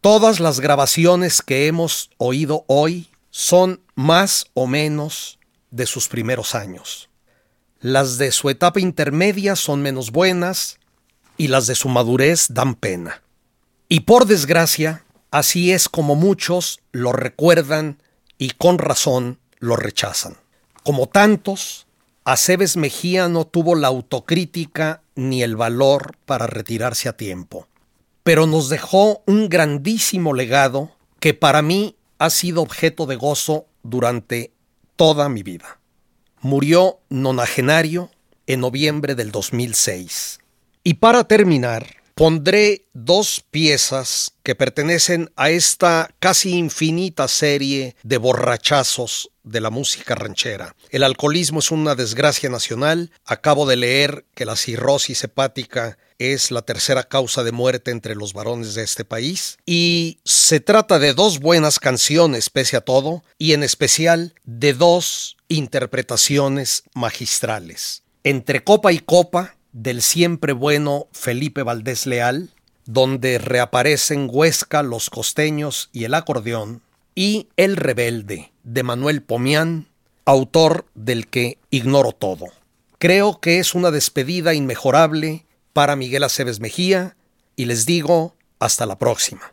Todas 0.00 0.40
las 0.40 0.58
grabaciones 0.58 1.42
que 1.42 1.68
hemos 1.68 2.10
oído 2.16 2.64
hoy 2.66 3.08
son 3.30 3.80
más 3.94 4.46
o 4.52 4.66
menos 4.66 5.38
de 5.70 5.86
sus 5.86 6.08
primeros 6.08 6.56
años. 6.56 7.08
Las 7.78 8.18
de 8.18 8.32
su 8.32 8.50
etapa 8.50 8.80
intermedia 8.80 9.54
son 9.54 9.80
menos 9.80 10.10
buenas 10.10 10.80
y 11.36 11.46
las 11.46 11.68
de 11.68 11.76
su 11.76 11.88
madurez 11.88 12.48
dan 12.50 12.74
pena. 12.74 13.22
Y 13.88 14.00
por 14.00 14.26
desgracia, 14.26 15.04
así 15.30 15.70
es 15.70 15.88
como 15.88 16.16
muchos 16.16 16.80
lo 16.90 17.12
recuerdan 17.12 18.02
y 18.38 18.50
con 18.50 18.78
razón 18.78 19.38
lo 19.60 19.76
rechazan. 19.76 20.36
Como 20.82 21.06
tantos, 21.06 21.86
Aceves 22.24 22.76
Mejía 22.76 23.28
no 23.28 23.46
tuvo 23.46 23.76
la 23.76 23.88
autocrítica 23.88 25.02
ni 25.20 25.42
el 25.42 25.54
valor 25.54 26.16
para 26.24 26.46
retirarse 26.46 27.06
a 27.06 27.16
tiempo, 27.16 27.68
pero 28.22 28.46
nos 28.46 28.70
dejó 28.70 29.22
un 29.26 29.50
grandísimo 29.50 30.32
legado 30.32 30.92
que 31.20 31.34
para 31.34 31.60
mí 31.60 31.94
ha 32.18 32.30
sido 32.30 32.62
objeto 32.62 33.04
de 33.04 33.16
gozo 33.16 33.66
durante 33.82 34.54
toda 34.96 35.28
mi 35.28 35.42
vida. 35.42 35.78
Murió 36.40 37.00
nonagenario 37.10 38.10
en 38.46 38.60
noviembre 38.60 39.14
del 39.14 39.30
2006. 39.30 40.40
Y 40.84 40.94
para 40.94 41.24
terminar, 41.24 41.86
pondré 42.20 42.84
dos 42.92 43.42
piezas 43.50 44.34
que 44.42 44.54
pertenecen 44.54 45.32
a 45.36 45.48
esta 45.48 46.10
casi 46.18 46.50
infinita 46.50 47.26
serie 47.28 47.96
de 48.02 48.18
borrachazos 48.18 49.30
de 49.42 49.62
la 49.62 49.70
música 49.70 50.14
ranchera. 50.14 50.76
El 50.90 51.02
alcoholismo 51.02 51.60
es 51.60 51.70
una 51.70 51.94
desgracia 51.94 52.50
nacional. 52.50 53.10
Acabo 53.24 53.64
de 53.64 53.76
leer 53.76 54.26
que 54.34 54.44
la 54.44 54.56
cirrosis 54.56 55.24
hepática 55.24 55.96
es 56.18 56.50
la 56.50 56.60
tercera 56.60 57.04
causa 57.04 57.42
de 57.42 57.52
muerte 57.52 57.90
entre 57.90 58.14
los 58.14 58.34
varones 58.34 58.74
de 58.74 58.82
este 58.82 59.06
país. 59.06 59.56
Y 59.64 60.18
se 60.22 60.60
trata 60.60 60.98
de 60.98 61.14
dos 61.14 61.38
buenas 61.38 61.78
canciones, 61.78 62.50
pese 62.50 62.76
a 62.76 62.82
todo, 62.82 63.24
y 63.38 63.54
en 63.54 63.62
especial 63.62 64.34
de 64.44 64.74
dos 64.74 65.38
interpretaciones 65.48 66.82
magistrales. 66.92 68.02
Entre 68.24 68.62
copa 68.62 68.92
y 68.92 68.98
copa, 68.98 69.56
del 69.72 70.02
siempre 70.02 70.52
bueno 70.52 71.06
Felipe 71.12 71.62
Valdés 71.62 72.06
Leal, 72.06 72.50
donde 72.86 73.38
reaparecen 73.38 74.28
Huesca, 74.30 74.82
los 74.82 75.10
costeños 75.10 75.90
y 75.92 76.04
el 76.04 76.14
acordeón, 76.14 76.82
y 77.14 77.48
El 77.56 77.76
rebelde, 77.76 78.52
de 78.64 78.82
Manuel 78.82 79.22
Pomián, 79.22 79.88
autor 80.24 80.86
del 80.94 81.26
que 81.26 81.58
ignoro 81.70 82.12
todo. 82.12 82.46
Creo 82.98 83.40
que 83.40 83.58
es 83.58 83.74
una 83.74 83.90
despedida 83.90 84.54
inmejorable 84.54 85.44
para 85.72 85.96
Miguel 85.96 86.24
Aceves 86.24 86.60
Mejía 86.60 87.16
y 87.56 87.64
les 87.64 87.86
digo 87.86 88.34
hasta 88.58 88.86
la 88.86 88.98
próxima. 88.98 89.52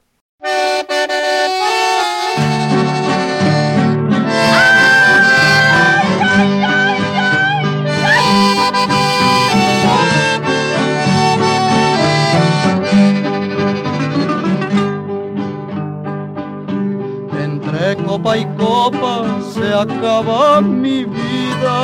Se 19.54 19.74
acaba 19.74 20.62
mi 20.62 21.04
vida. 21.04 21.80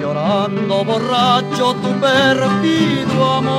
Llorando 0.00 0.84
borracho 0.84 1.74
tu 1.82 1.92
perfido 2.00 3.34
amor. 3.34 3.58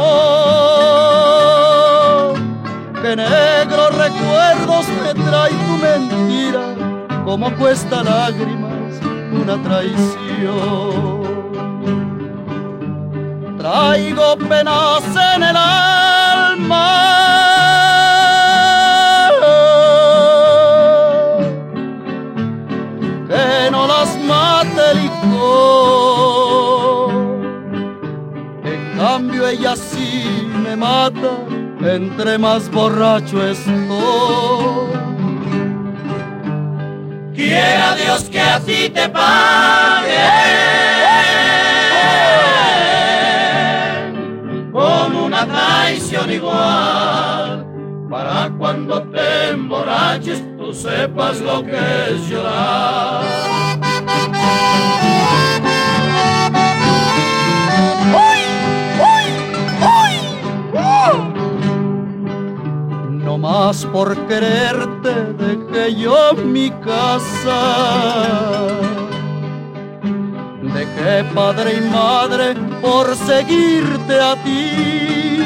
Que 3.01 3.15
negros 3.15 3.95
recuerdos 3.95 4.85
me 5.03 5.13
trae 5.23 5.51
tu 5.51 5.77
mentira, 5.77 6.65
como 7.23 7.51
cuesta 7.55 8.03
lágrimas 8.03 8.99
una 9.31 9.55
traición. 9.63 11.19
Traigo 13.57 14.37
penas 14.37 15.03
en 15.35 15.43
el 15.43 15.55
alma 15.55 17.18
entre 31.81 32.37
más 32.37 32.69
borracho 32.69 33.45
estoy. 33.45 33.73
Quiera 37.35 37.95
Dios 37.95 38.23
que 38.25 38.39
a 38.39 38.59
ti 38.59 38.89
te 38.89 39.07
pague 39.09 40.27
con 44.71 45.15
una 45.15 45.45
traición 45.45 46.31
igual, 46.31 47.65
para 48.09 48.49
cuando 48.57 49.03
te 49.03 49.49
emborraches 49.51 50.43
tú 50.57 50.73
sepas 50.73 51.39
lo 51.39 51.63
que 51.63 51.77
es 52.11 52.29
llorar. 52.29 53.23
Mas 63.51 63.83
por 63.83 64.15
quererte 64.27 65.11
dejé 65.43 65.95
yo 65.95 66.33
mi 66.35 66.69
casa. 66.69 67.61
Dejé 70.61 71.23
padre 71.33 71.79
y 71.79 71.81
madre 71.89 72.53
por 72.79 73.15
seguirte 73.15 74.19
a 74.21 74.35
ti. 74.43 75.41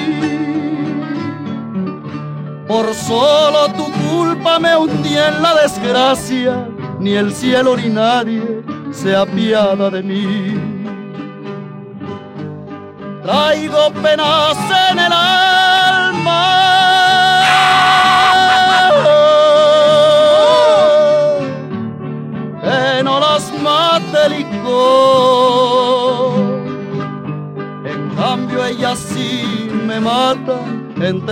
Por 2.67 2.93
solo 2.93 3.69
tu 3.77 3.85
culpa 4.09 4.59
me 4.59 4.75
hundí 4.75 5.15
en 5.15 5.41
la 5.41 5.55
desgracia, 5.61 6.67
ni 6.99 7.13
el 7.13 7.33
cielo 7.33 7.77
ni 7.77 7.87
nadie 7.87 8.63
se 8.91 9.15
apiada 9.15 9.89
de 9.89 10.03
mí. 10.03 10.59
Traigo 13.23 13.93
penas 14.03 14.57
en 14.91 14.99
el 14.99 15.13
alma 15.13 15.62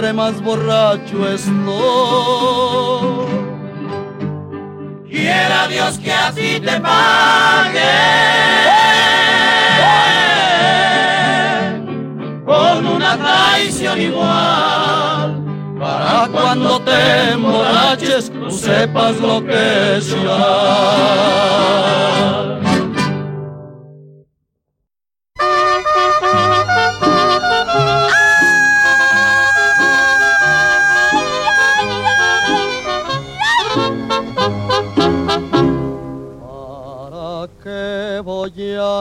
más 0.01 0.41
borracho 0.41 1.29
estoy. 1.29 1.51
Quiera 5.07 5.67
Dios 5.67 5.99
que 5.99 6.11
así 6.11 6.59
te 6.59 6.79
pague 6.81 7.81
con 12.43 12.87
una 12.87 13.15
traición 13.15 14.01
igual. 14.01 15.45
Para 15.79 16.27
cuando 16.31 16.79
te 16.81 17.31
emborraches, 17.33 18.31
tú 18.31 18.49
sepas 18.49 19.19
lo 19.19 19.45
que 19.45 19.97
es 19.97 20.07
llorar. 20.15 21.61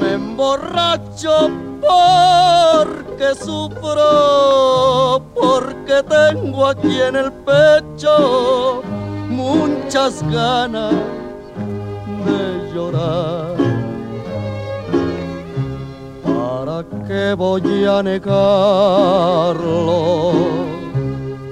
Me 0.00 0.14
emborracho 0.14 1.50
porque 1.80 3.34
sufro, 3.34 5.22
porque 5.34 6.02
tengo 6.02 6.66
aquí 6.66 7.00
en 7.00 7.16
el 7.16 7.32
pecho 7.32 8.82
muchas 9.28 10.22
ganas 10.30 10.92
de 12.26 12.72
llorar. 12.74 13.56
¿Para 16.24 16.84
qué 17.06 17.34
voy 17.34 17.84
a 17.84 18.02
negarlo? 18.02 19.52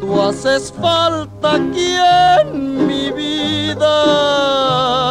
Tú 0.01 0.23
haces 0.23 0.73
falta 0.73 1.28
aquí 1.43 1.95
en 2.41 2.87
mi 2.87 3.11
vida 3.11 3.95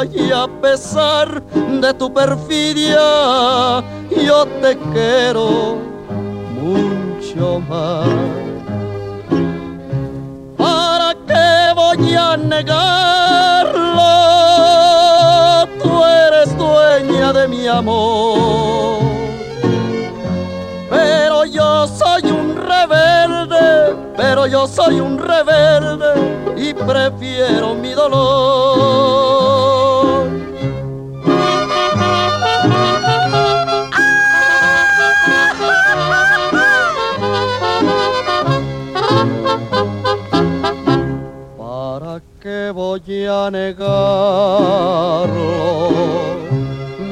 y 0.05 0.32
a 0.32 0.47
pesar 0.61 1.41
de 1.43 1.93
tu 1.93 2.13
perfidia 2.13 3.84
yo 4.25 4.45
te 4.61 4.78
quiero 4.93 5.78
mucho 6.61 7.59
más. 7.69 8.07
¿Para 10.57 11.15
qué 11.28 11.73
voy 11.75 12.15
a 12.15 12.38
negarlo? 12.38 14.03
Tú 15.82 16.03
eres 16.03 16.57
dueña 16.57 17.32
de 17.34 17.47
mi 17.47 17.67
amor. 17.67 18.99
Pero 20.89 21.45
yo 21.45 21.88
soy 21.88 22.07
pero 24.18 24.47
yo 24.47 24.68
soy 24.68 24.99
un 24.99 25.18
rebelde 25.20 26.36
y 26.57 26.74
prefiero 26.74 27.76
mi 27.76 27.93
dolor. 27.93 29.07
¿Para 41.57 42.22
qué 42.41 42.72
voy 42.74 43.26
a 43.26 43.51
negarlo? 43.51 45.28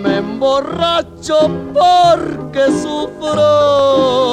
Me 0.02 0.18
emborracho 0.18 1.50
porque 1.74 2.66
sufro, 2.82 4.25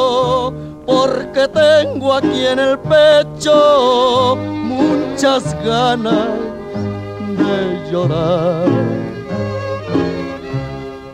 porque 1.33 1.49
tengo 1.49 2.13
aquí 2.13 2.45
en 2.47 2.59
el 2.59 2.79
pecho 2.79 4.37
muchas 4.37 5.57
ganas 5.65 6.29
de 7.39 7.91
llorar. 7.91 8.69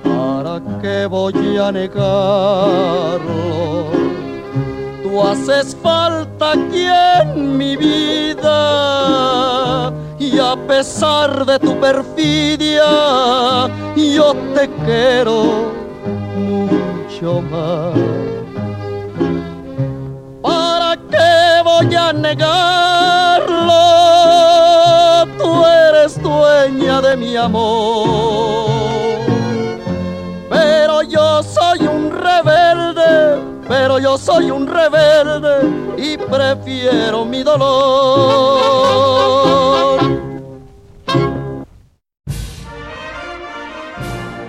¿Para 0.03 0.61
qué 0.83 1.07
voy 1.07 1.57
a 1.59 1.71
negarlo? 1.71 3.21
Tú 5.05 5.23
haces 5.23 5.77
falta 5.81 6.53
aquí 6.53 6.87
en 7.21 7.57
mi 7.57 7.77
vida 7.77 9.13
y 10.19 10.37
a 10.41 10.57
pesar 10.67 11.47
de 11.47 11.61
tu 11.61 11.79
perfidia 11.79 13.71
yo 13.95 14.35
te 14.55 14.69
quiero 14.85 15.71
mucho 16.37 17.41
más. 17.43 18.28
Voy 21.79 21.95
a 21.95 22.13
negarlo? 22.13 23.75
Tú 25.37 25.65
eres 25.67 26.21
dueña 26.23 27.01
de 27.01 27.17
mi 27.17 27.37
amor. 27.37 29.21
Pero 30.51 31.03
yo 31.03 31.43
soy 31.43 31.87
un 31.87 32.11
rebelde, 32.11 33.43
pero 33.69 33.99
yo 33.99 34.19
soy 34.19 34.51
un 34.51 34.67
rebelde 34.67 35.95
y 35.97 36.17
prefiero 36.17 37.25
mi 37.25 37.43
dolor. 37.43 38.79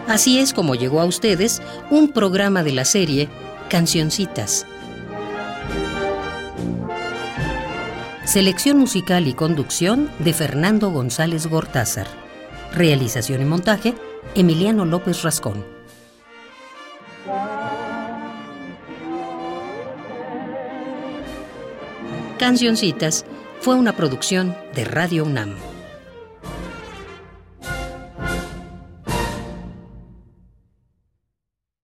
Así 0.07 0.39
es 0.39 0.53
como 0.53 0.73
llegó 0.73 1.01
a 1.01 1.05
ustedes 1.05 1.61
un 1.91 2.11
programa 2.11 2.63
de 2.63 2.71
la 2.71 2.85
serie 2.85 3.29
Cancioncitas. 3.69 4.65
Selección 8.29 8.77
musical 8.77 9.27
y 9.27 9.33
conducción 9.33 10.07
de 10.19 10.35
Fernando 10.35 10.91
González 10.91 11.47
Gortázar. 11.47 12.05
Realización 12.71 13.41
y 13.41 13.45
montaje 13.45 13.95
Emiliano 14.35 14.85
López 14.85 15.23
Rascón. 15.23 15.65
Cancioncitas 22.37 23.25
fue 23.61 23.73
una 23.73 23.95
producción 23.95 24.55
de 24.75 24.85
Radio 24.85 25.25
UNAM. 25.25 25.55